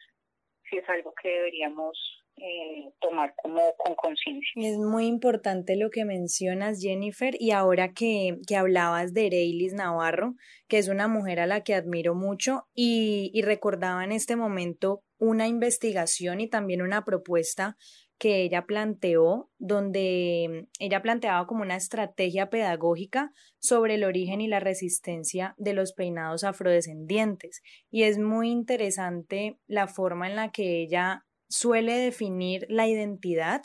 sí 0.68 0.76
es 0.78 0.88
algo 0.88 1.12
que 1.20 1.28
deberíamos 1.28 1.98
eh, 2.36 2.92
tomar 3.00 3.34
como 3.42 3.74
con 3.76 3.94
conciencia. 3.96 4.52
Es 4.56 4.78
muy 4.78 5.06
importante 5.06 5.76
lo 5.76 5.90
que 5.90 6.04
mencionas, 6.04 6.80
Jennifer, 6.80 7.34
y 7.38 7.50
ahora 7.50 7.92
que, 7.92 8.38
que 8.46 8.56
hablabas 8.56 9.12
de 9.12 9.28
Reilis 9.30 9.72
Navarro, 9.72 10.34
que 10.68 10.78
es 10.78 10.88
una 10.88 11.08
mujer 11.08 11.40
a 11.40 11.46
la 11.46 11.64
que 11.64 11.74
admiro 11.74 12.14
mucho, 12.14 12.68
y 12.74 13.40
recordaba 13.42 14.04
en 14.04 14.12
este 14.12 14.36
momento 14.36 15.02
una 15.18 15.48
investigación 15.48 16.40
y 16.40 16.48
también 16.48 16.80
una 16.80 17.04
propuesta 17.04 17.76
que 18.18 18.42
ella 18.42 18.66
planteó, 18.66 19.48
donde 19.58 20.66
ella 20.80 21.02
planteaba 21.02 21.46
como 21.46 21.62
una 21.62 21.76
estrategia 21.76 22.50
pedagógica 22.50 23.32
sobre 23.60 23.94
el 23.94 24.04
origen 24.04 24.40
y 24.40 24.48
la 24.48 24.60
resistencia 24.60 25.54
de 25.56 25.72
los 25.72 25.92
peinados 25.92 26.42
afrodescendientes. 26.42 27.62
Y 27.90 28.02
es 28.02 28.18
muy 28.18 28.50
interesante 28.50 29.58
la 29.68 29.86
forma 29.86 30.28
en 30.28 30.36
la 30.36 30.50
que 30.50 30.82
ella 30.82 31.24
suele 31.48 31.94
definir 31.94 32.66
la 32.68 32.88
identidad, 32.88 33.62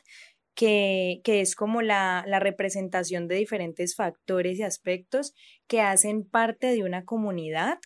que, 0.56 1.22
que 1.24 1.42
es 1.42 1.56
como 1.56 1.82
la, 1.82 2.24
la 2.28 2.40
representación 2.40 3.28
de 3.28 3.36
diferentes 3.36 3.96
factores 3.96 4.60
y 4.60 4.64
aspectos 4.64 5.34
que 5.68 5.82
hacen 5.82 6.30
parte 6.30 6.68
de 6.68 6.84
una 6.84 7.06
comunidad 7.06 7.80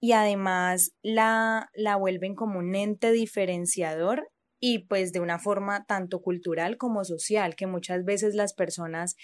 y 0.00 0.12
además 0.12 0.92
la, 1.02 1.70
la 1.74 1.96
vuelven 1.96 2.34
como 2.34 2.58
un 2.58 2.74
ente 2.74 3.12
diferenciador 3.12 4.28
y 4.60 4.80
pues 4.86 5.12
de 5.12 5.20
una 5.20 5.38
forma 5.38 5.84
tanto 5.84 6.20
cultural 6.20 6.76
como 6.76 7.04
social, 7.04 7.56
que 7.56 7.66
muchas 7.66 8.04
veces 8.04 8.34
las 8.34 8.54
personas 8.54 9.16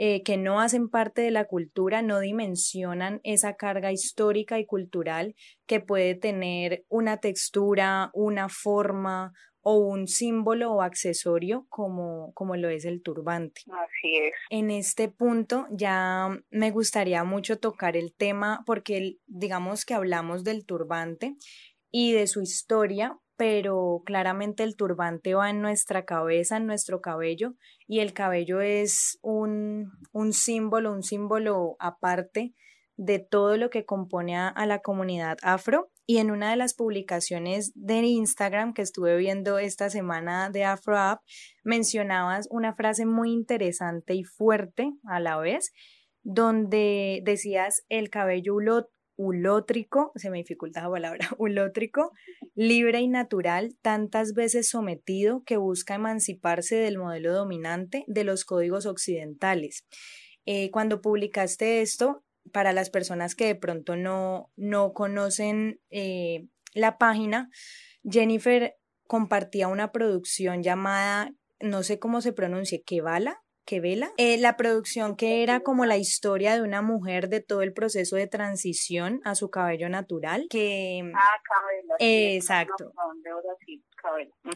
eh, 0.00 0.22
que 0.22 0.36
no 0.36 0.60
hacen 0.60 0.88
parte 0.88 1.22
de 1.22 1.32
la 1.32 1.46
cultura 1.46 2.02
no 2.02 2.20
dimensionan 2.20 3.20
esa 3.24 3.56
carga 3.56 3.90
histórica 3.90 4.60
y 4.60 4.64
cultural 4.64 5.34
que 5.66 5.80
puede 5.80 6.14
tener 6.14 6.84
una 6.88 7.16
textura, 7.16 8.10
una 8.14 8.48
forma 8.48 9.32
o 9.60 9.74
un 9.78 10.06
símbolo 10.06 10.72
o 10.72 10.82
accesorio 10.82 11.66
como, 11.68 12.32
como 12.34 12.54
lo 12.54 12.68
es 12.68 12.84
el 12.84 13.02
turbante. 13.02 13.62
Así 13.72 14.16
es. 14.16 14.34
En 14.50 14.70
este 14.70 15.08
punto 15.08 15.66
ya 15.70 16.28
me 16.50 16.70
gustaría 16.70 17.24
mucho 17.24 17.58
tocar 17.58 17.96
el 17.96 18.14
tema 18.14 18.62
porque 18.66 19.16
digamos 19.26 19.84
que 19.84 19.94
hablamos 19.94 20.44
del 20.44 20.64
turbante 20.64 21.34
y 21.90 22.12
de 22.12 22.28
su 22.28 22.40
historia, 22.40 23.18
pero 23.38 24.02
claramente 24.04 24.64
el 24.64 24.76
turbante 24.76 25.34
va 25.34 25.48
en 25.48 25.62
nuestra 25.62 26.04
cabeza, 26.04 26.56
en 26.56 26.66
nuestro 26.66 27.00
cabello, 27.00 27.54
y 27.86 28.00
el 28.00 28.12
cabello 28.12 28.60
es 28.60 29.18
un, 29.22 29.92
un 30.12 30.32
símbolo, 30.32 30.92
un 30.92 31.04
símbolo 31.04 31.76
aparte 31.78 32.52
de 32.96 33.20
todo 33.20 33.56
lo 33.56 33.70
que 33.70 33.84
compone 33.86 34.36
a, 34.36 34.66
la 34.66 34.80
comunidad 34.80 35.38
afro. 35.42 35.88
Y 36.04 36.18
en 36.18 36.32
una 36.32 36.50
de 36.50 36.56
las 36.56 36.74
publicaciones 36.74 37.70
de 37.76 37.98
Instagram 37.98 38.74
que 38.74 38.82
estuve 38.82 39.16
viendo 39.16 39.58
esta 39.58 39.88
semana 39.88 40.50
de 40.50 40.64
Afro 40.64 40.98
App, 40.98 41.20
mencionabas 41.62 42.48
una 42.50 42.74
frase 42.74 43.06
muy 43.06 43.30
interesante 43.30 44.14
y 44.14 44.24
fuerte 44.24 44.92
a 45.04 45.20
la 45.20 45.36
vez, 45.36 45.70
donde 46.24 47.20
decías 47.24 47.84
el 47.88 48.10
cabello 48.10 48.56
ulótrico, 49.18 50.12
se 50.14 50.30
me 50.30 50.38
dificulta 50.38 50.82
la 50.82 50.90
palabra, 50.90 51.28
ulótrico, 51.38 52.12
libre 52.54 53.00
y 53.00 53.08
natural, 53.08 53.76
tantas 53.82 54.32
veces 54.32 54.70
sometido 54.70 55.42
que 55.44 55.58
busca 55.58 55.96
emanciparse 55.96 56.76
del 56.76 56.98
modelo 56.98 57.34
dominante 57.34 58.04
de 58.06 58.24
los 58.24 58.44
códigos 58.44 58.86
occidentales. 58.86 59.84
Eh, 60.46 60.70
cuando 60.70 61.02
publicaste 61.02 61.82
esto, 61.82 62.24
para 62.52 62.72
las 62.72 62.88
personas 62.88 63.34
que 63.34 63.46
de 63.46 63.54
pronto 63.56 63.96
no, 63.96 64.50
no 64.56 64.94
conocen 64.94 65.80
eh, 65.90 66.46
la 66.72 66.96
página, 66.96 67.50
Jennifer 68.04 68.76
compartía 69.06 69.68
una 69.68 69.92
producción 69.92 70.62
llamada, 70.62 71.34
no 71.60 71.82
sé 71.82 71.98
cómo 71.98 72.22
se 72.22 72.32
pronuncia, 72.32 72.78
Kevala, 72.86 73.42
que 73.68 73.80
vela. 73.80 74.10
Eh, 74.16 74.38
la 74.38 74.56
producción 74.56 75.14
que 75.14 75.42
era 75.42 75.60
como 75.60 75.84
la 75.84 75.98
historia 75.98 76.54
de 76.54 76.62
una 76.62 76.80
mujer 76.80 77.28
de 77.28 77.40
todo 77.42 77.60
el 77.60 77.74
proceso 77.74 78.16
de 78.16 78.26
transición 78.26 79.20
a 79.24 79.34
su 79.34 79.50
cabello 79.50 79.90
natural. 79.90 80.46
Que, 80.48 81.02
ah, 81.14 81.36
cabela. 81.44 81.94
exacto. 81.98 82.92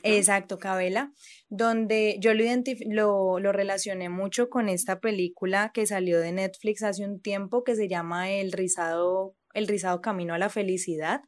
Exacto, 0.03 0.59
Cabela, 0.59 1.13
donde 1.51 2.17
yo 2.21 2.33
lo, 2.33 2.45
lo, 2.87 3.39
lo 3.39 3.53
relacioné 3.53 4.09
mucho 4.09 4.49
con 4.49 4.71
esta 4.71 4.99
película 5.01 5.73
que 5.75 5.85
salió 5.85 6.19
de 6.19 6.33
Netflix 6.33 6.83
hace 6.83 7.05
un 7.05 7.21
tiempo 7.21 7.65
que 7.65 7.75
se 7.75 7.89
llama 7.89 8.31
El 8.31 8.53
rizado, 8.53 9.35
El 9.53 9.69
rizado 9.69 10.01
camino 10.01 10.33
a 10.33 10.39
la 10.39 10.49
felicidad 10.49 11.23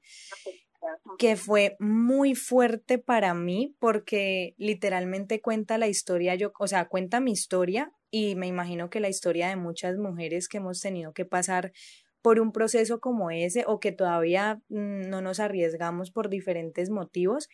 que 1.19 1.37
fue 1.37 1.77
muy 1.79 2.35
fuerte 2.35 2.99
para 2.99 3.35
mí 3.35 3.77
porque 3.79 4.55
literalmente 4.59 5.41
cuenta 5.41 5.79
la 5.79 5.89
historia, 5.89 6.35
yo, 6.35 6.53
o 6.59 6.67
sea, 6.67 6.89
cuenta 6.89 7.21
mi 7.21 7.33
historia 7.33 7.93
y 8.11 8.37
me 8.37 8.47
imagino 8.47 8.91
que 8.91 9.01
la 9.01 9.09
historia 9.09 9.49
de 9.49 9.57
muchas 9.57 9.97
mujeres 9.97 10.49
que 10.49 10.59
hemos 10.59 10.81
tenido 10.81 11.13
que 11.13 11.25
pasar 11.25 11.73
por 12.23 12.41
un 12.41 12.53
proceso 12.53 13.01
como 13.01 13.31
ese 13.31 13.65
o 13.67 13.81
que 13.81 13.93
todavía 13.93 14.63
mm, 14.69 15.09
no 15.11 15.21
nos 15.21 15.41
arriesgamos 15.41 16.11
por 16.11 16.31
diferentes 16.31 16.91
motivos, 16.91 17.49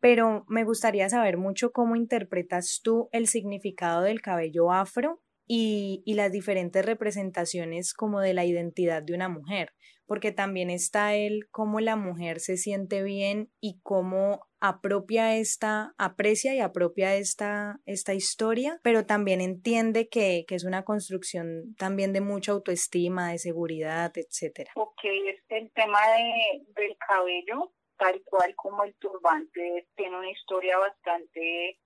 pero 0.00 0.44
me 0.48 0.64
gustaría 0.64 1.08
saber 1.08 1.36
mucho 1.36 1.72
cómo 1.72 1.96
interpretas 1.96 2.80
tú 2.82 3.08
el 3.12 3.26
significado 3.26 4.02
del 4.02 4.20
cabello 4.20 4.72
afro 4.72 5.20
y, 5.46 6.02
y 6.04 6.14
las 6.14 6.30
diferentes 6.30 6.84
representaciones 6.84 7.92
como 7.94 8.20
de 8.20 8.34
la 8.34 8.44
identidad 8.44 9.02
de 9.02 9.14
una 9.14 9.28
mujer 9.28 9.72
porque 10.06 10.32
también 10.32 10.70
está 10.70 11.14
el 11.14 11.48
cómo 11.50 11.80
la 11.80 11.96
mujer 11.96 12.40
se 12.40 12.56
siente 12.56 13.02
bien 13.02 13.50
y 13.60 13.80
cómo 13.82 14.46
apropia 14.60 15.36
esta, 15.36 15.94
aprecia 15.98 16.54
y 16.54 16.60
apropia 16.60 17.14
esta, 17.16 17.80
esta 17.86 18.14
historia, 18.14 18.80
pero 18.82 19.04
también 19.04 19.40
entiende 19.40 20.08
que, 20.08 20.44
que 20.48 20.54
es 20.54 20.64
una 20.64 20.84
construcción 20.84 21.74
también 21.76 22.12
de 22.12 22.20
mucha 22.20 22.52
autoestima, 22.52 23.32
de 23.32 23.38
seguridad, 23.38 24.12
etcétera. 24.14 24.72
Ok, 24.74 25.04
el 25.48 25.70
tema 25.72 26.00
de, 26.16 26.64
del 26.74 26.96
cabello 27.06 27.72
tal 27.96 28.20
cual 28.24 28.54
como 28.56 28.84
el 28.84 28.94
turbante 28.96 29.86
tiene 29.96 30.18
una 30.18 30.30
historia 30.30 30.78
bastante 30.78 31.78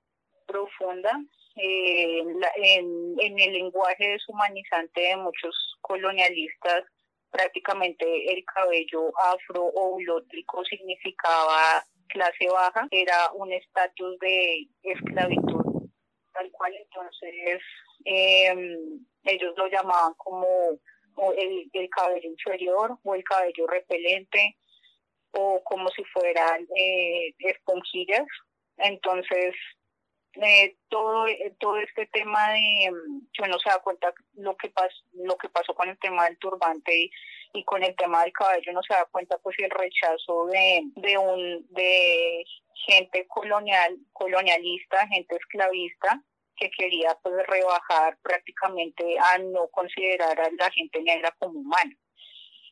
profunda 0.46 1.20
eh, 1.56 2.20
en, 2.20 3.14
en, 3.20 3.38
el 3.38 3.52
lenguaje 3.52 4.08
deshumanizante 4.08 5.00
de 5.00 5.16
muchos 5.16 5.76
colonialistas 5.80 6.84
prácticamente 7.30 8.32
el 8.32 8.44
cabello 8.44 9.12
afro 9.18 9.64
o 9.64 9.98
significaba 10.64 11.84
clase 12.08 12.48
baja, 12.50 12.86
era 12.90 13.30
un 13.34 13.52
estatus 13.52 14.18
de 14.18 14.66
esclavitud, 14.82 15.88
tal 16.32 16.50
cual 16.52 16.74
entonces 16.74 17.60
em, 18.04 19.06
ellos 19.24 19.54
lo 19.56 19.66
llamaban 19.68 20.14
como 20.14 20.46
el, 21.36 21.70
el, 21.72 21.90
cabello 21.90 22.30
inferior 22.30 22.98
o 23.02 23.14
el 23.14 23.24
cabello 23.24 23.66
repelente 23.66 24.56
o 25.32 25.62
como 25.64 25.88
si 25.90 26.02
fueran 26.04 26.66
eh, 26.76 27.34
esponjillas. 27.38 28.26
Entonces 28.78 29.54
eh, 30.40 30.76
todo 30.88 31.26
eh, 31.26 31.54
todo 31.58 31.76
este 31.78 32.06
tema 32.06 32.52
de 32.52 32.90
mm, 32.90 33.48
no 33.48 33.58
se 33.58 33.70
da 33.70 33.78
cuenta 33.80 34.12
lo 34.34 34.56
que 34.56 34.68
pasó 34.70 34.96
lo 35.14 35.36
que 35.36 35.48
pasó 35.48 35.74
con 35.74 35.88
el 35.88 35.98
tema 35.98 36.24
del 36.24 36.38
turbante 36.38 36.96
y, 36.96 37.10
y, 37.54 37.64
con 37.64 37.82
el 37.82 37.94
tema 37.96 38.22
del 38.22 38.32
cabello 38.32 38.72
no 38.72 38.82
se 38.82 38.94
da 38.94 39.04
cuenta 39.10 39.38
pues 39.38 39.56
el 39.58 39.70
rechazo 39.70 40.46
de, 40.46 40.82
de 40.96 41.18
un 41.18 41.66
de 41.70 42.44
gente 42.86 43.26
colonial 43.26 43.96
colonialista 44.12 45.06
gente 45.08 45.36
esclavista 45.36 46.22
que 46.58 46.70
quería 46.70 47.16
pues 47.22 47.34
rebajar 47.46 48.18
prácticamente 48.22 49.16
a 49.18 49.38
no 49.38 49.68
considerar 49.68 50.38
a 50.40 50.50
la 50.50 50.70
gente 50.70 51.00
negra 51.02 51.34
como 51.38 51.60
humana. 51.60 51.96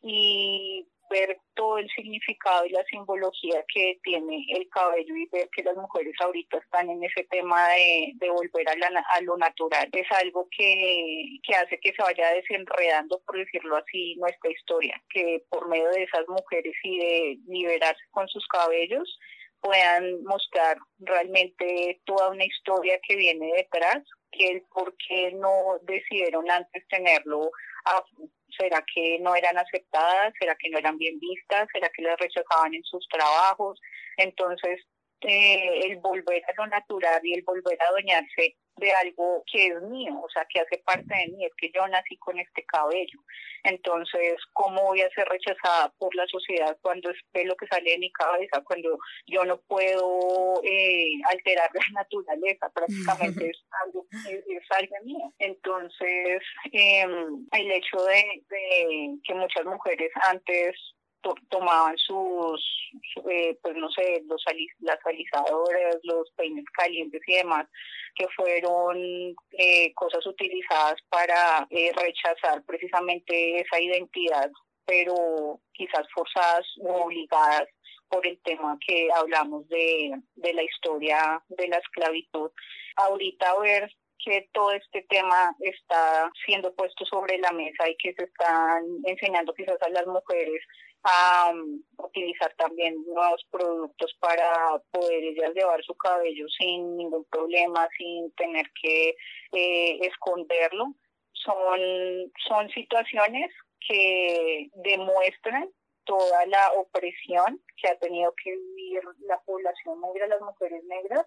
Y 0.02 0.86
ver 1.10 1.38
todo 1.54 1.78
el 1.78 1.88
significado 1.90 2.66
y 2.66 2.70
la 2.70 2.84
simbología 2.84 3.64
que 3.72 3.98
tiene 4.02 4.44
el 4.50 4.68
cabello 4.68 5.16
y 5.16 5.28
ver 5.32 5.48
que 5.54 5.62
las 5.62 5.76
mujeres 5.76 6.14
ahorita 6.20 6.58
están 6.58 6.90
en 6.90 7.02
ese 7.04 7.24
tema 7.24 7.68
de, 7.68 8.12
de 8.14 8.30
volver 8.30 8.68
a, 8.68 8.76
la, 8.76 9.04
a, 9.14 9.20
lo 9.22 9.36
natural 9.36 9.88
es 9.92 10.06
algo 10.12 10.48
que, 10.50 11.38
que 11.42 11.54
hace 11.54 11.78
que 11.80 11.92
se 11.92 12.02
vaya 12.02 12.30
desenredando, 12.32 13.20
por 13.26 13.38
decirlo 13.38 13.76
así, 13.76 14.16
nuestra 14.16 14.50
historia, 14.50 15.00
que 15.10 15.42
por 15.48 15.68
medio 15.68 15.88
de 15.90 16.04
esas 16.04 16.26
mujeres 16.28 16.74
y 16.82 16.98
de 16.98 17.38
liberarse 17.46 18.02
con 18.10 18.28
sus 18.28 18.46
cabellos 18.48 19.18
puedan 19.60 20.22
mostrar 20.24 20.76
realmente 20.98 22.00
toda 22.04 22.30
una 22.30 22.44
historia 22.44 22.98
que 23.06 23.16
viene 23.16 23.52
detrás, 23.56 24.02
que 24.30 24.48
el 24.48 24.62
por 24.72 24.94
qué 24.96 25.32
no 25.32 25.78
decidieron 25.82 26.48
antes 26.50 26.86
tenerlo 26.88 27.50
¿Será 28.58 28.84
que 28.94 29.18
no 29.20 29.34
eran 29.34 29.58
aceptadas? 29.58 30.32
¿Será 30.38 30.54
que 30.56 30.70
no 30.70 30.78
eran 30.78 30.98
bien 30.98 31.18
vistas? 31.18 31.68
¿Será 31.72 31.88
que 31.90 32.02
las 32.02 32.18
rechazaban 32.18 32.74
en 32.74 32.82
sus 32.84 33.06
trabajos? 33.08 33.80
Entonces, 34.16 34.80
eh, 35.20 35.80
el 35.84 35.96
volver 35.96 36.42
a 36.44 36.52
lo 36.56 36.66
natural 36.66 37.20
y 37.22 37.34
el 37.34 37.42
volver 37.42 37.80
a 37.80 37.88
adueñarse 37.88 38.56
de 38.76 38.92
algo 38.92 39.42
que 39.50 39.68
es 39.68 39.82
mío, 39.82 40.20
o 40.22 40.28
sea, 40.28 40.46
que 40.50 40.60
hace 40.60 40.78
parte 40.84 41.14
de 41.14 41.32
mí, 41.32 41.46
es 41.46 41.52
que 41.56 41.70
yo 41.74 41.86
nací 41.88 42.16
con 42.18 42.38
este 42.38 42.62
cabello. 42.64 43.20
Entonces, 43.64 44.36
¿cómo 44.52 44.82
voy 44.82 45.00
a 45.00 45.10
ser 45.10 45.26
rechazada 45.28 45.92
por 45.98 46.14
la 46.14 46.26
sociedad 46.26 46.76
cuando 46.82 47.10
es 47.10 47.46
lo 47.46 47.56
que 47.56 47.66
sale 47.68 47.92
de 47.92 47.98
mi 47.98 48.12
cabeza, 48.12 48.62
cuando 48.64 48.98
yo 49.26 49.44
no 49.44 49.58
puedo 49.62 50.60
eh, 50.62 51.12
alterar 51.30 51.70
la 51.72 52.00
naturaleza? 52.00 52.70
Prácticamente 52.70 53.50
es 53.50 53.64
algo, 53.84 54.06
es, 54.28 54.70
algo 54.70 54.96
mío. 55.04 55.32
Entonces, 55.38 56.42
em, 56.72 57.46
el 57.52 57.70
hecho 57.72 58.04
de, 58.04 58.42
de 58.50 59.18
que 59.24 59.34
muchas 59.34 59.64
mujeres 59.64 60.10
antes 60.28 60.76
tomaban 61.48 61.96
sus, 61.98 62.90
eh, 63.30 63.56
pues 63.62 63.74
no 63.76 63.90
sé, 63.90 64.22
los 64.26 64.42
las 64.80 64.98
alisadoras, 65.04 65.96
los 66.02 66.30
peines 66.32 66.64
calientes 66.72 67.20
y 67.26 67.36
demás, 67.36 67.66
que 68.14 68.26
fueron 68.36 69.34
eh, 69.52 69.92
cosas 69.94 70.24
utilizadas 70.26 70.96
para 71.08 71.66
eh, 71.70 71.92
rechazar 71.94 72.62
precisamente 72.64 73.60
esa 73.60 73.80
identidad, 73.80 74.50
pero 74.84 75.60
quizás 75.72 76.06
forzadas 76.14 76.66
o 76.80 77.04
obligadas 77.04 77.68
por 78.08 78.26
el 78.26 78.40
tema 78.42 78.78
que 78.86 79.08
hablamos 79.14 79.68
de, 79.68 80.12
de 80.36 80.54
la 80.54 80.62
historia 80.62 81.42
de 81.48 81.68
la 81.68 81.78
esclavitud. 81.78 82.50
Ahorita 82.96 83.58
ver 83.58 83.90
que 84.24 84.48
todo 84.52 84.72
este 84.72 85.02
tema 85.08 85.54
está 85.60 86.30
siendo 86.44 86.74
puesto 86.74 87.04
sobre 87.04 87.38
la 87.38 87.52
mesa 87.52 87.88
y 87.88 87.96
que 87.96 88.14
se 88.14 88.24
están 88.24 88.84
enseñando 89.04 89.54
quizás 89.54 89.80
a 89.82 89.88
las 89.90 90.06
mujeres 90.06 90.62
a 91.06 91.52
um, 91.52 91.82
utilizar 91.98 92.52
también 92.56 92.96
nuevos 93.06 93.46
productos 93.50 94.12
para 94.18 94.82
poder 94.90 95.22
ellas 95.22 95.54
llevar 95.54 95.82
su 95.84 95.94
cabello 95.94 96.48
sin 96.48 96.96
ningún 96.96 97.24
problema, 97.26 97.88
sin 97.96 98.32
tener 98.32 98.68
que 98.82 99.16
eh, 99.52 99.98
esconderlo. 100.02 100.94
Son, 101.32 101.80
son 102.48 102.68
situaciones 102.70 103.52
que 103.86 104.68
demuestran 104.74 105.70
toda 106.04 106.46
la 106.46 106.72
opresión 106.72 107.60
que 107.76 107.88
ha 107.88 107.98
tenido 107.98 108.34
que 108.42 108.50
vivir 108.50 109.02
la 109.28 109.40
población 109.42 110.00
negra, 110.00 110.26
las 110.26 110.40
mujeres 110.40 110.82
negras, 110.84 111.24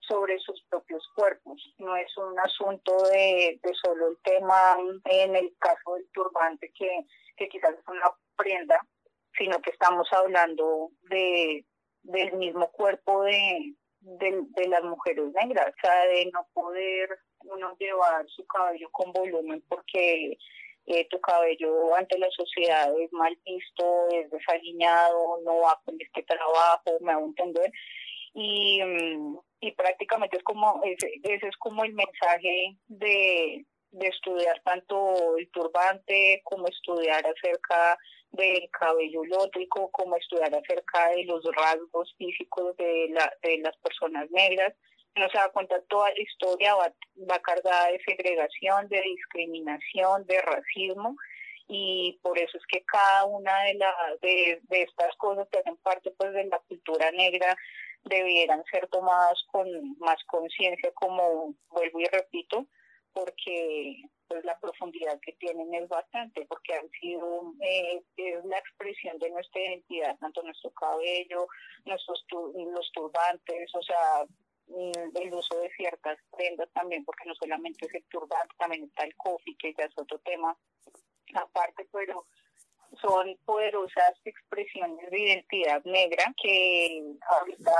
sobre 0.00 0.38
sus 0.38 0.62
propios 0.70 1.06
cuerpos. 1.14 1.62
No 1.76 1.94
es 1.96 2.16
un 2.16 2.38
asunto 2.40 2.96
de, 3.10 3.60
de 3.62 3.74
solo 3.74 4.08
el 4.08 4.18
tema 4.22 4.78
en 5.04 5.36
el 5.36 5.54
caso 5.58 5.94
del 5.94 6.08
turbante, 6.12 6.72
que, 6.74 7.04
que 7.36 7.48
quizás 7.48 7.74
es 7.74 7.86
una 7.86 8.10
prenda 8.36 8.80
sino 9.38 9.60
que 9.60 9.70
estamos 9.70 10.08
hablando 10.12 10.90
de 11.10 11.64
del 12.02 12.32
mismo 12.34 12.70
cuerpo 12.72 13.22
de, 13.24 13.74
de, 14.00 14.68
las 14.68 14.82
mujeres 14.82 15.26
negras, 15.34 15.68
o 15.68 15.80
sea, 15.80 16.06
de 16.06 16.30
no 16.32 16.46
poder 16.54 17.10
uno 17.40 17.76
llevar 17.78 18.26
su 18.28 18.46
cabello 18.46 18.88
con 18.92 19.12
volumen 19.12 19.62
porque 19.68 20.38
eh, 20.86 21.06
tu 21.10 21.20
cabello 21.20 21.94
ante 21.94 22.18
la 22.18 22.30
sociedad 22.30 22.90
es 22.98 23.12
mal 23.12 23.36
visto, 23.44 24.08
es 24.10 24.30
desaliñado, 24.30 25.40
no 25.44 25.60
va 25.60 25.80
con 25.84 25.96
este 26.00 26.22
trabajo, 26.22 26.98
me 27.00 27.12
hago 27.12 27.26
entender. 27.26 27.70
Y, 28.32 28.82
mm, 28.82 29.38
y 29.60 29.72
prácticamente 29.72 30.38
es 30.38 30.42
como, 30.44 30.80
ese, 30.84 31.12
ese 31.24 31.48
es 31.48 31.56
como 31.58 31.84
el 31.84 31.92
mensaje 31.92 32.76
de, 32.86 33.66
de 33.90 34.06
estudiar 34.06 34.60
tanto 34.64 35.36
el 35.36 35.50
turbante 35.50 36.40
como 36.44 36.68
estudiar 36.68 37.26
acerca 37.26 37.98
del 38.32 38.68
cabello 38.70 39.24
lótrico, 39.24 39.90
como 39.90 40.16
estudiar 40.16 40.54
acerca 40.54 41.08
de 41.10 41.24
los 41.24 41.44
rasgos 41.44 42.14
físicos 42.16 42.76
de, 42.76 43.08
la, 43.10 43.32
de 43.42 43.58
las 43.58 43.76
personas 43.78 44.30
negras. 44.30 44.74
No 45.16 45.28
se 45.30 45.38
da 45.38 45.50
cuenta, 45.50 45.80
toda 45.88 46.10
la 46.10 46.20
historia 46.20 46.74
va, 46.74 46.92
va 47.28 47.38
cargada 47.40 47.88
de 47.88 48.00
segregación, 48.06 48.88
de 48.88 49.02
discriminación, 49.02 50.24
de 50.26 50.40
racismo, 50.42 51.16
y 51.66 52.18
por 52.22 52.38
eso 52.38 52.56
es 52.56 52.64
que 52.66 52.82
cada 52.84 53.24
una 53.24 53.64
de, 53.64 53.74
la, 53.74 53.94
de, 54.22 54.60
de 54.62 54.82
estas 54.82 55.14
cosas 55.16 55.46
que 55.50 55.58
hacen 55.58 55.76
parte 55.78 56.10
pues 56.12 56.32
de 56.32 56.44
la 56.44 56.58
cultura 56.60 57.10
negra 57.10 57.56
debieran 58.04 58.64
ser 58.70 58.86
tomadas 58.88 59.44
con 59.50 59.68
más 59.98 60.22
conciencia, 60.26 60.90
como 60.94 61.54
vuelvo 61.68 62.00
y 62.00 62.06
repito, 62.06 62.66
porque 63.18 64.02
pues 64.28 64.44
la 64.44 64.58
profundidad 64.60 65.18
que 65.20 65.32
tienen 65.32 65.74
es 65.74 65.88
bastante, 65.88 66.46
porque 66.46 66.74
han 66.74 66.88
sido 67.00 67.54
eh, 67.60 68.02
es 68.16 68.44
la 68.44 68.58
expresión 68.58 69.18
de 69.18 69.30
nuestra 69.30 69.60
identidad, 69.60 70.16
tanto 70.18 70.42
nuestro 70.42 70.70
cabello, 70.72 71.48
nuestros 71.84 72.24
los 72.30 72.92
turbantes, 72.92 73.74
o 73.74 73.82
sea, 73.82 74.24
mm, 74.66 75.16
el 75.16 75.34
uso 75.34 75.58
de 75.58 75.70
ciertas 75.70 76.18
prendas 76.36 76.68
también, 76.74 77.04
porque 77.04 77.24
no 77.26 77.34
solamente 77.34 77.86
es 77.86 77.94
el 77.94 78.04
turbante, 78.04 78.54
también 78.58 78.84
está 78.84 79.04
el 79.04 79.16
coffee, 79.16 79.56
que 79.58 79.74
ya 79.76 79.86
es 79.86 79.94
otro 79.96 80.18
tema 80.20 80.56
aparte, 81.34 81.88
pero 81.90 82.26
son 83.00 83.36
poderosas 83.44 84.14
expresiones 84.24 85.10
de 85.10 85.20
identidad 85.20 85.84
negra 85.84 86.24
que 86.42 87.02
ahorita 87.28 87.72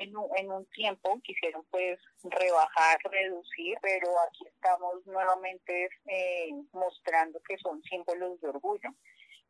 en 0.00 0.16
un, 0.16 0.28
en 0.36 0.50
un 0.50 0.66
tiempo 0.66 1.20
quisieron 1.22 1.64
pues 1.70 1.98
rebajar, 2.24 2.98
reducir, 3.04 3.78
pero 3.80 4.08
aquí 4.28 4.46
estamos 4.46 5.06
nuevamente 5.06 5.88
eh, 6.06 6.50
mostrando 6.72 7.40
que 7.46 7.56
son 7.58 7.82
símbolos 7.84 8.40
de 8.40 8.48
orgullo 8.48 8.90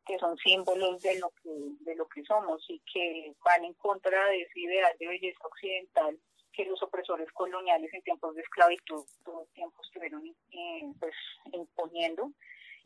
que 0.05 0.17
son 0.17 0.35
símbolos 0.37 1.01
de 1.03 1.19
lo 1.19 1.29
que 1.29 1.49
de 1.81 1.95
lo 1.95 2.07
que 2.07 2.23
somos 2.23 2.65
y 2.67 2.81
que 2.91 3.33
van 3.45 3.63
en 3.63 3.73
contra 3.73 4.25
de 4.27 4.41
ese 4.41 4.59
ideal 4.59 4.91
de 4.99 5.07
belleza 5.07 5.39
occidental 5.45 6.17
que 6.51 6.65
los 6.65 6.81
opresores 6.81 7.31
coloniales 7.31 7.93
en 7.93 8.01
tiempos 8.01 8.33
de 8.35 8.41
esclavitud 8.41 9.05
todo 9.23 9.43
el 9.43 9.49
tiempo 9.49 9.81
estuvieron 9.83 10.25
eh, 10.25 10.81
pues 10.99 11.13
imponiendo 11.51 12.31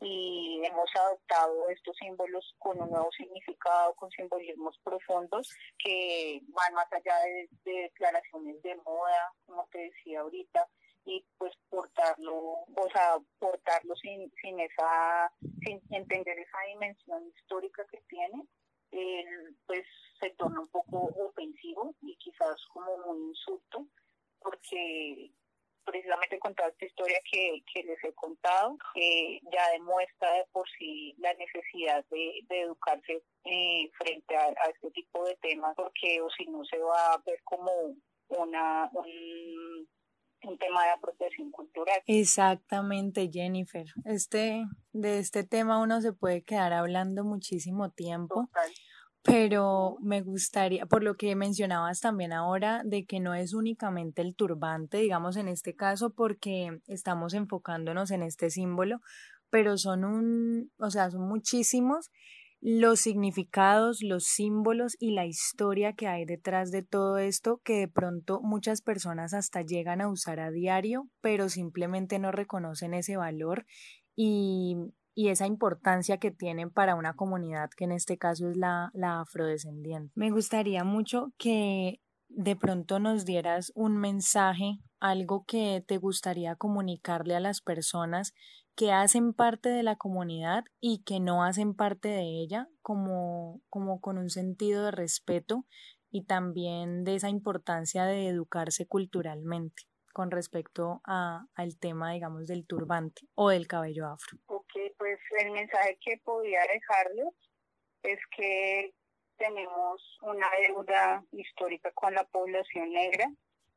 y 0.04 0.60
hemos 0.62 0.90
adoptado 0.94 1.68
estos 1.70 1.96
símbolos 1.96 2.54
con 2.58 2.78
un 2.80 2.90
nuevo 2.90 3.10
significado, 3.12 3.94
con 3.94 4.10
simbolismos 4.10 4.78
profundos 4.84 5.50
que 5.78 6.42
van 6.48 6.74
más 6.74 6.92
allá 6.92 7.16
de, 7.24 7.48
de 7.64 7.82
declaraciones 7.84 8.62
de 8.62 8.76
moda, 8.76 9.32
como 9.46 9.66
te 9.72 9.78
decía 9.78 10.20
ahorita, 10.20 10.68
y 11.06 11.24
pues 11.38 11.52
portarlo, 11.70 12.34
o 12.34 12.88
sea, 12.92 13.16
portarlo 13.38 13.96
sin, 13.96 14.30
sin 14.42 14.60
esa, 14.60 15.32
sin 15.64 15.80
entender 15.90 16.38
esa 16.38 16.58
dimensión 16.68 17.26
histórica 17.36 17.84
que 17.90 18.02
tiene, 18.08 18.44
eh, 18.92 19.24
pues 19.66 19.86
se 20.20 20.30
torna 20.30 20.60
un 20.60 20.68
poco 20.68 21.12
ofensivo 21.28 21.94
y 22.02 22.14
quizás 22.16 22.56
como 22.72 22.92
un 23.06 23.28
insulto, 23.28 23.86
porque 24.38 25.30
precisamente 25.84 26.38
con 26.38 26.54
toda 26.54 26.68
esta 26.68 26.86
eh, 28.94 29.40
ya 29.52 29.70
demuestra 29.72 30.32
de 30.32 30.44
por 30.52 30.68
sí 30.78 31.14
la 31.18 31.32
necesidad 31.34 32.04
de, 32.10 32.44
educarse 32.48 33.22
eh, 33.44 33.90
frente 33.98 34.36
a, 34.36 34.48
este 34.70 34.90
tipo 34.92 35.24
de 35.24 35.36
temas, 35.36 35.74
porque 35.76 36.20
o 36.20 36.28
si 36.30 36.46
no 36.46 36.64
se 36.64 36.78
va 36.78 37.14
a 37.14 37.22
ver 37.26 37.40
como 37.44 37.70
una 38.28 38.90
un, 38.92 40.58
tema 40.58 40.84
de 40.84 40.90
apropiación 40.90 41.50
cultural. 41.50 42.02
Exactamente, 42.06 43.30
Jennifer. 43.32 43.86
Este 44.04 44.64
de 44.92 45.18
este 45.18 45.42
tema 45.42 45.80
uno 45.80 46.02
se 46.02 46.12
puede 46.12 46.44
quedar 46.44 46.74
hablando 46.74 47.24
muchísimo 47.24 47.90
tiempo 47.90 48.48
pero 49.24 49.96
me 50.02 50.20
gustaría, 50.20 50.84
por 50.84 51.02
lo 51.02 51.16
que 51.16 51.34
mencionabas 51.34 52.00
también 52.00 52.34
ahora, 52.34 52.82
de 52.84 53.06
que 53.06 53.20
no 53.20 53.34
es 53.34 53.54
únicamente 53.54 54.20
el 54.20 54.36
turbante, 54.36 54.98
digamos 54.98 55.36
en 55.36 55.48
este 55.48 55.74
caso, 55.74 56.10
porque 56.10 56.78
estamos 56.86 57.32
enfocándonos 57.32 58.10
en 58.10 58.22
este 58.22 58.50
símbolo, 58.50 59.00
pero 59.48 59.78
son 59.78 60.04
un, 60.04 60.70
o 60.78 60.90
sea, 60.90 61.10
son 61.10 61.26
muchísimos 61.26 62.10
los 62.60 63.00
significados, 63.00 64.02
los 64.02 64.24
símbolos 64.24 64.94
y 64.98 65.12
la 65.12 65.26
historia 65.26 65.94
que 65.94 66.06
hay 66.06 66.26
detrás 66.26 66.70
de 66.70 66.82
todo 66.82 67.16
esto 67.16 67.60
que 67.64 67.78
de 67.78 67.88
pronto 67.88 68.40
muchas 68.42 68.82
personas 68.82 69.32
hasta 69.32 69.62
llegan 69.62 70.02
a 70.02 70.08
usar 70.08 70.38
a 70.38 70.50
diario, 70.50 71.08
pero 71.22 71.48
simplemente 71.48 72.18
no 72.18 72.30
reconocen 72.30 72.94
ese 72.94 73.16
valor 73.16 73.64
y 74.16 74.76
y 75.14 75.28
esa 75.28 75.46
importancia 75.46 76.18
que 76.18 76.30
tienen 76.30 76.70
para 76.70 76.96
una 76.96 77.14
comunidad 77.14 77.70
que 77.76 77.84
en 77.84 77.92
este 77.92 78.18
caso 78.18 78.48
es 78.48 78.56
la, 78.56 78.90
la 78.94 79.20
afrodescendiente. 79.20 80.12
Me 80.14 80.30
gustaría 80.30 80.84
mucho 80.84 81.32
que 81.38 82.00
de 82.28 82.56
pronto 82.56 82.98
nos 82.98 83.24
dieras 83.24 83.72
un 83.74 83.96
mensaje, 83.96 84.78
algo 84.98 85.44
que 85.46 85.84
te 85.86 85.98
gustaría 85.98 86.56
comunicarle 86.56 87.36
a 87.36 87.40
las 87.40 87.60
personas 87.60 88.34
que 88.74 88.92
hacen 88.92 89.32
parte 89.34 89.68
de 89.68 89.84
la 89.84 89.94
comunidad 89.94 90.64
y 90.80 91.02
que 91.04 91.20
no 91.20 91.44
hacen 91.44 91.74
parte 91.74 92.08
de 92.08 92.42
ella, 92.42 92.68
como, 92.82 93.60
como 93.70 94.00
con 94.00 94.18
un 94.18 94.30
sentido 94.30 94.86
de 94.86 94.90
respeto 94.90 95.64
y 96.10 96.24
también 96.24 97.04
de 97.04 97.14
esa 97.14 97.28
importancia 97.28 98.04
de 98.04 98.26
educarse 98.28 98.86
culturalmente 98.86 99.84
con 100.14 100.30
respecto 100.30 101.02
a, 101.04 101.44
al 101.56 101.76
tema, 101.76 102.12
digamos, 102.12 102.46
del 102.46 102.66
turbante 102.66 103.22
o 103.34 103.50
del 103.50 103.66
cabello 103.66 104.06
afro. 104.06 104.38
Pues 104.46 105.18
el 105.40 105.50
mensaje 105.50 105.98
que 106.00 106.18
podía 106.24 106.60
dejarles 106.72 107.34
es 108.04 108.20
que 108.36 108.94
tenemos 109.36 110.18
una 110.22 110.46
deuda 110.66 111.24
histórica 111.32 111.90
con 111.92 112.14
la 112.14 112.24
población 112.24 112.92
negra 112.92 113.26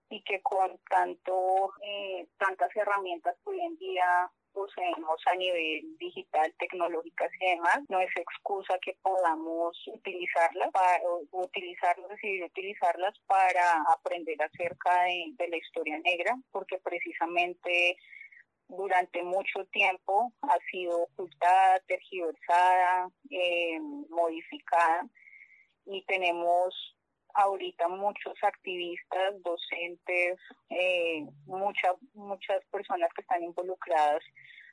y 0.09 0.23
que 0.23 0.41
con 0.43 0.79
tanto 0.89 1.73
eh, 1.81 2.27
tantas 2.37 2.69
herramientas 2.75 3.35
hoy 3.43 3.59
en 3.59 3.75
día 3.77 4.31
poseemos 4.57 5.21
a 5.27 5.35
nivel 5.35 5.97
digital, 5.99 6.51
tecnológicas 6.57 7.29
y 7.39 7.49
demás, 7.51 7.79
no 7.89 7.99
es 8.01 8.09
excusa 8.15 8.73
que 8.81 8.97
podamos 9.03 9.77
utilizarlas 9.87 10.71
para 10.71 10.99
utilizarlas 11.31 12.17
y 12.23 12.41
utilizarlas 12.41 13.13
para 13.27 13.83
aprender 13.93 14.41
acerca 14.41 15.03
de, 15.03 15.25
de 15.37 15.47
la 15.49 15.57
historia 15.57 15.99
negra, 15.99 16.35
porque 16.51 16.79
precisamente 16.79 17.97
durante 18.67 19.21
mucho 19.21 19.63
tiempo 19.65 20.33
ha 20.41 20.57
sido 20.71 21.03
ocultada, 21.03 21.79
tergiversada, 21.87 23.09
eh, 23.29 23.79
modificada 24.09 25.07
y 25.85 26.03
tenemos 26.05 26.96
ahorita 27.33 27.87
muchos 27.87 28.33
activistas, 28.41 29.41
docentes, 29.43 30.39
eh, 30.69 31.25
muchas 31.45 31.95
muchas 32.13 32.63
personas 32.71 33.09
que 33.13 33.21
están 33.21 33.43
involucradas 33.43 34.23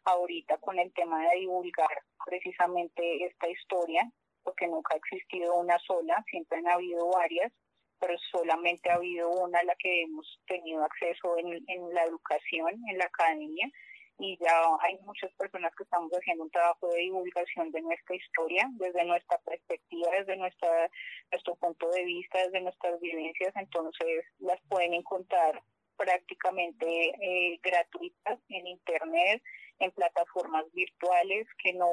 ahorita 0.04 0.58
con 0.58 0.78
el 0.78 0.92
tema 0.92 1.22
de 1.28 1.40
divulgar 1.40 1.98
precisamente 2.24 3.24
esta 3.24 3.48
historia, 3.48 4.10
porque 4.42 4.66
nunca 4.66 4.94
ha 4.94 4.98
existido 4.98 5.54
una 5.54 5.78
sola, 5.78 6.22
siempre 6.30 6.58
han 6.58 6.68
habido 6.68 7.08
varias, 7.10 7.52
pero 7.98 8.14
solamente 8.30 8.90
ha 8.90 8.94
habido 8.94 9.30
una 9.30 9.60
a 9.60 9.64
la 9.64 9.74
que 9.76 10.02
hemos 10.02 10.40
tenido 10.46 10.84
acceso 10.84 11.38
en, 11.38 11.64
en 11.68 11.94
la 11.94 12.04
educación, 12.04 12.82
en 12.88 12.98
la 12.98 13.06
academia, 13.06 13.70
y 14.18 14.38
ya 14.38 14.62
hay 14.80 14.96
muchas 15.00 15.32
personas 15.34 15.74
que 15.76 15.82
estamos 15.82 16.10
haciendo 16.12 16.44
un 16.44 16.50
trabajo 16.50 16.88
de 16.88 17.00
divulgación 17.00 17.70
de 17.72 17.82
nuestra 17.82 18.14
historia, 18.14 18.68
desde 18.74 19.04
nuestra 19.04 19.38
perspectiva, 19.38 20.10
desde 20.12 20.36
nuestra, 20.36 20.90
nuestro 21.32 21.56
punto 21.56 21.90
de 21.90 22.04
vista, 22.04 22.38
desde 22.44 22.60
nuestras 22.60 23.00
vivencias, 23.00 23.52
entonces 23.56 24.24
las 24.38 24.60
pueden 24.68 24.94
encontrar 24.94 25.60
prácticamente 25.96 26.86
eh, 26.86 27.58
gratuitas 27.62 28.38
en 28.48 28.66
internet, 28.66 29.42
en 29.78 29.90
plataformas 29.90 30.64
virtuales, 30.72 31.46
que 31.58 31.72
no 31.72 31.88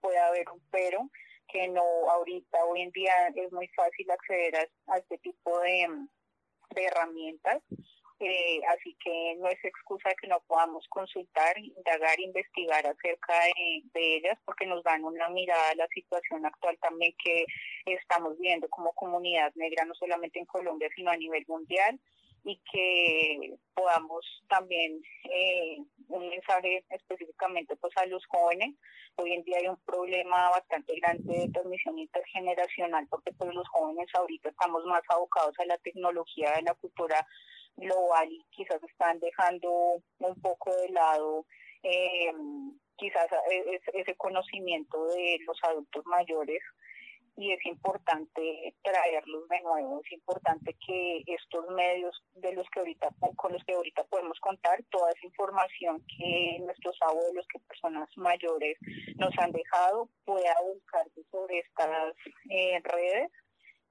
puede 0.00 0.18
haber 0.18 0.48
un 0.50 0.62
pero, 0.70 1.10
que 1.48 1.66
no 1.68 1.82
ahorita, 2.10 2.64
hoy 2.64 2.82
en 2.82 2.90
día 2.92 3.12
es 3.34 3.50
muy 3.52 3.66
fácil 3.68 4.08
acceder 4.10 4.68
a, 4.86 4.98
este 4.98 5.18
tipo 5.18 5.58
de, 5.60 5.88
de 6.70 6.84
herramientas 6.84 7.60
eh, 8.20 8.60
así 8.68 8.94
que 9.02 9.34
no 9.38 9.48
es 9.48 9.64
excusa 9.64 10.10
que 10.20 10.28
no 10.28 10.40
podamos 10.46 10.86
consultar, 10.88 11.58
indagar, 11.58 12.20
investigar 12.20 12.86
acerca 12.86 13.34
de, 13.94 14.16
ellas, 14.16 14.38
porque 14.44 14.66
nos 14.66 14.84
dan 14.84 15.04
una 15.04 15.28
mirada 15.30 15.70
a 15.70 15.74
la 15.74 15.88
situación 15.88 16.44
actual 16.44 16.76
también 16.82 17.14
que 17.22 17.46
estamos 17.86 18.38
viendo 18.38 18.68
como 18.68 18.92
comunidad 18.92 19.52
negra, 19.54 19.86
no 19.86 19.94
solamente 19.94 20.38
en 20.38 20.44
Colombia, 20.44 20.90
sino 20.94 21.10
a 21.10 21.16
nivel 21.16 21.44
mundial 21.48 21.98
y 22.44 22.60
que 22.70 23.56
podamos 23.74 24.24
también 24.48 25.00
eh, 25.24 25.78
un 26.08 26.28
mensaje 26.28 26.84
específicamente 26.90 27.76
pues 27.76 27.96
a 27.96 28.06
los 28.06 28.24
jóvenes. 28.26 28.74
Hoy 29.16 29.32
en 29.32 29.44
día 29.44 29.58
hay 29.58 29.68
un 29.68 29.80
problema 29.84 30.50
bastante 30.50 30.94
grande 31.00 31.38
de 31.38 31.48
transmisión 31.50 31.98
intergeneracional 31.98 33.06
porque 33.08 33.32
pues 33.32 33.54
los 33.54 33.68
jóvenes 33.68 34.08
ahorita 34.14 34.50
estamos 34.50 34.84
más 34.84 35.02
abocados 35.08 35.54
a 35.58 35.64
la 35.64 35.78
tecnología 35.78 36.52
de 36.52 36.62
la 36.62 36.74
cultura 36.74 37.26
global 37.76 38.28
y 38.30 38.44
quizás 38.50 38.82
están 38.82 39.18
dejando 39.20 40.02
un 40.18 40.40
poco 40.40 40.74
de 40.76 40.90
lado 40.90 41.46
eh, 41.82 42.32
quizás 42.96 43.28
e, 43.50 43.80
ese 43.94 44.14
conocimiento 44.16 45.06
de 45.06 45.38
los 45.46 45.58
adultos 45.64 46.04
mayores. 46.06 46.62
Y 47.36 47.52
es 47.52 47.64
importante 47.64 48.74
traerlos 48.82 49.48
de 49.48 49.60
nuevo, 49.62 50.02
es 50.04 50.12
importante 50.12 50.76
que 50.86 51.22
estos 51.26 51.64
medios 51.70 52.14
de 52.34 52.52
los 52.52 52.68
que 52.68 52.80
ahorita 52.80 53.08
con 53.36 53.52
los 53.52 53.64
que 53.64 53.72
ahorita 53.72 54.04
podemos 54.04 54.38
contar 54.40 54.82
toda 54.90 55.10
esa 55.10 55.26
información 55.26 56.04
que 56.18 56.58
nuestros 56.60 56.98
abuelos, 57.00 57.46
que 57.50 57.60
personas 57.60 58.10
mayores 58.16 58.76
nos 59.16 59.32
han 59.38 59.52
dejado 59.52 60.10
pueda 60.26 60.54
buscarse 60.60 61.22
sobre 61.30 61.60
estas 61.60 62.14
eh, 62.50 62.78
redes 62.82 63.30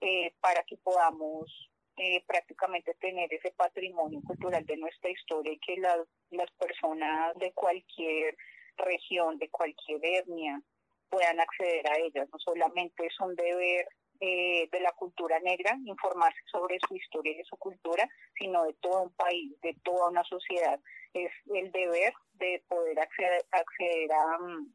eh, 0.02 0.32
para 0.42 0.62
que 0.64 0.78
podamos 0.78 1.69
eh, 2.02 2.24
prácticamente 2.26 2.94
tener 2.96 3.34
ese 3.34 3.52
patrimonio 3.52 4.22
cultural 4.26 4.66
de 4.66 4.78
nuestra 4.78 5.10
historia 5.10 5.52
y 5.52 5.60
que 5.60 5.76
las, 5.76 6.00
las 6.32 6.50
personas 6.52 7.36
de 7.36 7.52
cualquier 7.52 8.38
región, 8.78 9.38
de 9.38 9.50
cualquier 9.50 10.00
etnia, 10.02 10.62
puedan 11.10 11.42
acceder 11.42 11.86
a 11.92 11.98
ellas. 11.98 12.30
No 12.32 12.40
solamente 12.40 13.06
es 13.06 13.20
un 13.20 13.36
deber 13.36 13.86
eh, 14.22 14.70
de 14.72 14.80
la 14.80 14.94
cultura 14.94 15.40
negra 15.40 15.78
informarse 15.86 16.40
sobre 16.50 16.78
su 16.88 16.96
historia 16.96 17.34
y 17.38 17.44
su 17.44 17.58
cultura, 17.58 18.08
sino 18.38 18.64
de 18.64 18.74
todo 18.76 19.04
un 19.04 19.14
país, 19.16 19.60
de 19.62 19.76
toda 19.84 20.10
una 20.10 20.24
sociedad. 20.24 20.80
Es 21.14 21.32
el 21.54 21.70
deber 21.74 22.14
de 22.36 22.64
poder 22.70 22.98
acceder, 22.98 23.46
acceder 23.52 24.12
a, 24.14 24.38
mm, 24.40 24.74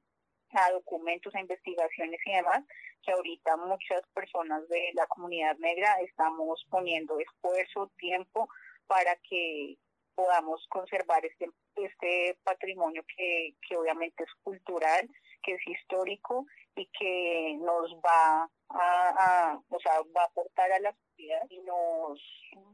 a 0.54 0.72
documentos, 0.72 1.34
a 1.34 1.40
investigaciones 1.40 2.20
y 2.24 2.32
demás, 2.32 2.62
que 3.02 3.12
ahorita 3.12 3.56
muchas 3.56 4.02
personas 4.14 4.66
de 4.68 4.90
la 4.94 5.06
comunidad 5.06 5.56
negra 5.58 5.96
estamos 6.00 6.64
poniendo 6.70 7.18
esfuerzo, 7.18 7.90
tiempo 7.98 8.48
para 8.86 9.16
que 9.28 9.76
podamos 10.14 10.64
conservar 10.68 11.24
este, 11.24 11.50
este 11.76 12.38
patrimonio 12.44 13.04
que, 13.16 13.54
que 13.66 13.76
obviamente 13.76 14.24
es 14.24 14.30
cultural, 14.42 15.08
que 15.44 15.54
es 15.54 15.60
histórico 15.66 16.46
y 16.76 16.86
que 16.98 17.56
nos 17.60 17.94
va 18.04 18.48
a, 18.70 19.60
o 19.68 19.80
sea, 19.80 19.92
va 20.16 20.22
a 20.22 20.26
aportar 20.26 20.70
a 20.72 20.80
la 20.80 20.92
sociedad 20.92 21.42
y 21.48 21.60
nos 21.60 22.20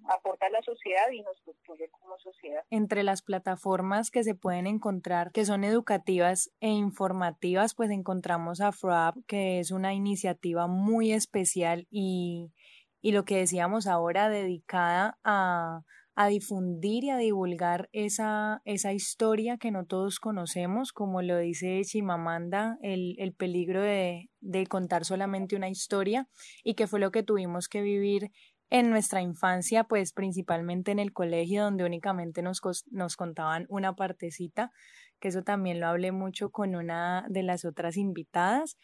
aporta 0.08 0.46
a 0.46 0.50
la 0.50 0.62
sociedad 0.62 1.10
y 1.12 1.22
nos 1.22 1.40
construye 1.42 1.90
como 1.90 2.18
sociedad. 2.18 2.64
Entre 2.70 3.02
las 3.02 3.22
plataformas 3.22 4.10
que 4.10 4.24
se 4.24 4.34
pueden 4.34 4.66
encontrar 4.66 5.32
que 5.32 5.44
son 5.44 5.64
educativas 5.64 6.50
e 6.60 6.68
informativas, 6.68 7.74
pues 7.74 7.90
encontramos 7.90 8.60
AfroApp, 8.60 9.16
que 9.26 9.58
es 9.58 9.70
una 9.70 9.92
iniciativa 9.92 10.66
muy 10.66 11.12
especial 11.12 11.86
y, 11.90 12.52
y 13.00 13.12
lo 13.12 13.24
que 13.24 13.36
decíamos 13.36 13.86
ahora 13.86 14.28
dedicada 14.28 15.18
a 15.24 15.82
a 16.20 16.26
difundir 16.26 17.04
y 17.04 17.10
a 17.10 17.16
divulgar 17.16 17.88
esa, 17.92 18.60
esa 18.66 18.92
historia 18.92 19.56
que 19.56 19.70
no 19.70 19.86
todos 19.86 20.20
conocemos, 20.20 20.92
como 20.92 21.22
lo 21.22 21.38
dice 21.38 21.80
Chimamanda, 21.82 22.76
el, 22.82 23.14
el 23.18 23.32
peligro 23.32 23.80
de, 23.80 24.28
de 24.40 24.66
contar 24.66 25.06
solamente 25.06 25.56
una 25.56 25.70
historia 25.70 26.28
y 26.62 26.74
que 26.74 26.86
fue 26.86 27.00
lo 27.00 27.10
que 27.10 27.22
tuvimos 27.22 27.68
que 27.68 27.80
vivir 27.80 28.32
en 28.68 28.90
nuestra 28.90 29.22
infancia, 29.22 29.84
pues 29.84 30.12
principalmente 30.12 30.92
en 30.92 30.98
el 30.98 31.14
colegio, 31.14 31.64
donde 31.64 31.84
únicamente 31.84 32.42
nos, 32.42 32.60
nos 32.90 33.16
contaban 33.16 33.64
una 33.70 33.94
partecita 33.94 34.72
que 35.20 35.28
eso 35.28 35.42
también 35.42 35.80
lo 35.80 35.86
hablé 35.86 36.12
mucho 36.12 36.50
con 36.50 36.74
una 36.74 37.24
de 37.30 37.44
las 37.44 37.64
otras 37.64 37.96
invitadas. 37.96 38.76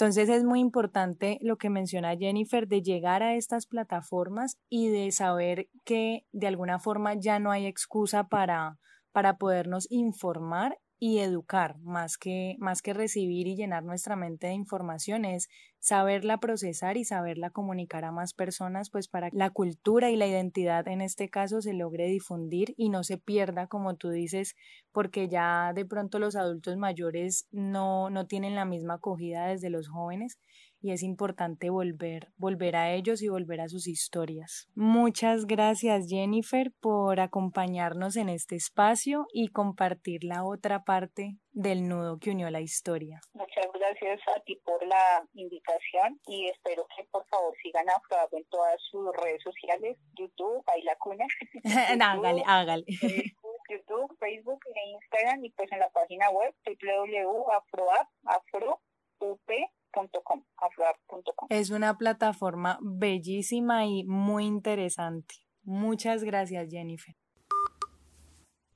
Entonces 0.00 0.30
es 0.30 0.44
muy 0.44 0.60
importante 0.60 1.36
lo 1.42 1.58
que 1.58 1.68
menciona 1.68 2.16
Jennifer 2.16 2.66
de 2.66 2.80
llegar 2.80 3.22
a 3.22 3.34
estas 3.34 3.66
plataformas 3.66 4.56
y 4.70 4.88
de 4.88 5.12
saber 5.12 5.68
que 5.84 6.24
de 6.32 6.46
alguna 6.46 6.78
forma 6.78 7.12
ya 7.20 7.38
no 7.38 7.50
hay 7.50 7.66
excusa 7.66 8.26
para, 8.26 8.78
para 9.12 9.36
podernos 9.36 9.86
informar 9.90 10.78
y 10.98 11.18
educar, 11.18 11.78
más 11.80 12.16
que, 12.16 12.56
más 12.60 12.80
que 12.80 12.94
recibir 12.94 13.46
y 13.46 13.56
llenar 13.56 13.84
nuestra 13.84 14.16
mente 14.16 14.46
de 14.46 14.54
información, 14.54 15.26
es 15.26 15.48
saberla 15.80 16.38
procesar 16.38 16.96
y 16.96 17.04
saberla 17.04 17.50
comunicar 17.50 18.04
a 18.04 18.12
más 18.12 18.34
personas, 18.34 18.90
pues 18.90 19.08
para 19.08 19.30
que 19.30 19.36
la 19.36 19.50
cultura 19.50 20.10
y 20.10 20.16
la 20.16 20.26
identidad 20.26 20.86
en 20.86 21.00
este 21.00 21.30
caso 21.30 21.60
se 21.62 21.72
logre 21.72 22.06
difundir 22.06 22.74
y 22.76 22.90
no 22.90 23.02
se 23.02 23.16
pierda, 23.16 23.66
como 23.66 23.96
tú 23.96 24.10
dices, 24.10 24.54
porque 24.92 25.28
ya 25.28 25.72
de 25.74 25.86
pronto 25.86 26.18
los 26.18 26.36
adultos 26.36 26.76
mayores 26.76 27.48
no, 27.50 28.10
no 28.10 28.26
tienen 28.26 28.54
la 28.54 28.66
misma 28.66 28.94
acogida 28.94 29.46
desde 29.46 29.70
los 29.70 29.88
jóvenes 29.88 30.38
y 30.82 30.92
es 30.92 31.02
importante 31.02 31.70
volver, 31.70 32.28
volver 32.36 32.76
a 32.76 32.92
ellos 32.92 33.22
y 33.22 33.28
volver 33.28 33.60
a 33.60 33.68
sus 33.68 33.86
historias. 33.86 34.68
Muchas 34.74 35.46
gracias 35.46 36.06
Jennifer 36.08 36.72
por 36.80 37.20
acompañarnos 37.20 38.16
en 38.16 38.28
este 38.28 38.56
espacio 38.56 39.26
y 39.32 39.48
compartir 39.48 40.24
la 40.24 40.44
otra 40.44 40.84
parte 40.84 41.36
del 41.52 41.88
nudo 41.88 42.18
que 42.18 42.30
unió 42.30 42.50
la 42.50 42.60
historia. 42.60 43.20
Muchas 43.34 43.66
gracias 43.72 44.20
a 44.36 44.40
ti 44.40 44.56
por 44.64 44.84
la 44.86 45.26
invitación 45.34 46.20
y 46.26 46.48
espero 46.48 46.86
que 46.96 47.04
por 47.10 47.26
favor 47.26 47.54
sigan 47.62 47.88
a 47.88 47.94
Afroab 47.94 48.28
en 48.32 48.44
todas 48.50 48.80
sus 48.90 49.10
redes 49.16 49.42
sociales, 49.42 49.98
YouTube, 50.18 50.62
ahí 50.66 50.82
la 50.82 50.96
cuna. 50.96 51.26
hágale, 52.02 52.42
hágale. 52.46 52.84
YouTube, 53.68 54.16
Facebook 54.18 54.60
e 54.66 54.90
Instagram 54.90 55.44
y 55.44 55.50
pues 55.50 55.70
en 55.72 55.78
la 55.78 55.90
página 55.90 56.30
web 56.30 56.54
www.afroab, 56.64 58.06
afro, 58.24 58.80
es 61.48 61.70
una 61.70 61.98
plataforma 61.98 62.78
bellísima 62.80 63.86
y 63.86 64.04
muy 64.04 64.46
interesante. 64.46 65.34
Muchas 65.62 66.22
gracias, 66.24 66.68
Jennifer. 66.70 67.14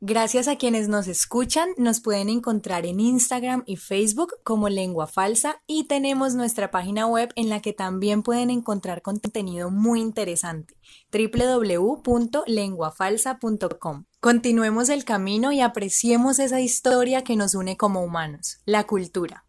Gracias 0.06 0.48
a 0.48 0.56
quienes 0.56 0.88
nos 0.88 1.08
escuchan, 1.08 1.70
nos 1.78 2.00
pueden 2.00 2.28
encontrar 2.28 2.84
en 2.84 3.00
Instagram 3.00 3.62
y 3.64 3.76
Facebook 3.76 4.34
como 4.44 4.68
Lengua 4.68 5.06
Falsa 5.06 5.62
y 5.66 5.84
tenemos 5.84 6.34
nuestra 6.34 6.70
página 6.70 7.06
web 7.06 7.30
en 7.36 7.48
la 7.48 7.62
que 7.62 7.72
también 7.72 8.22
pueden 8.22 8.50
encontrar 8.50 9.00
contenido 9.00 9.70
muy 9.70 10.02
interesante, 10.02 10.74
www.lenguafalsa.com. 11.10 14.04
Continuemos 14.20 14.90
el 14.90 15.06
camino 15.06 15.52
y 15.52 15.62
apreciemos 15.62 16.38
esa 16.38 16.60
historia 16.60 17.24
que 17.24 17.36
nos 17.36 17.54
une 17.54 17.78
como 17.78 18.04
humanos, 18.04 18.58
la 18.66 18.84
cultura. 18.84 19.43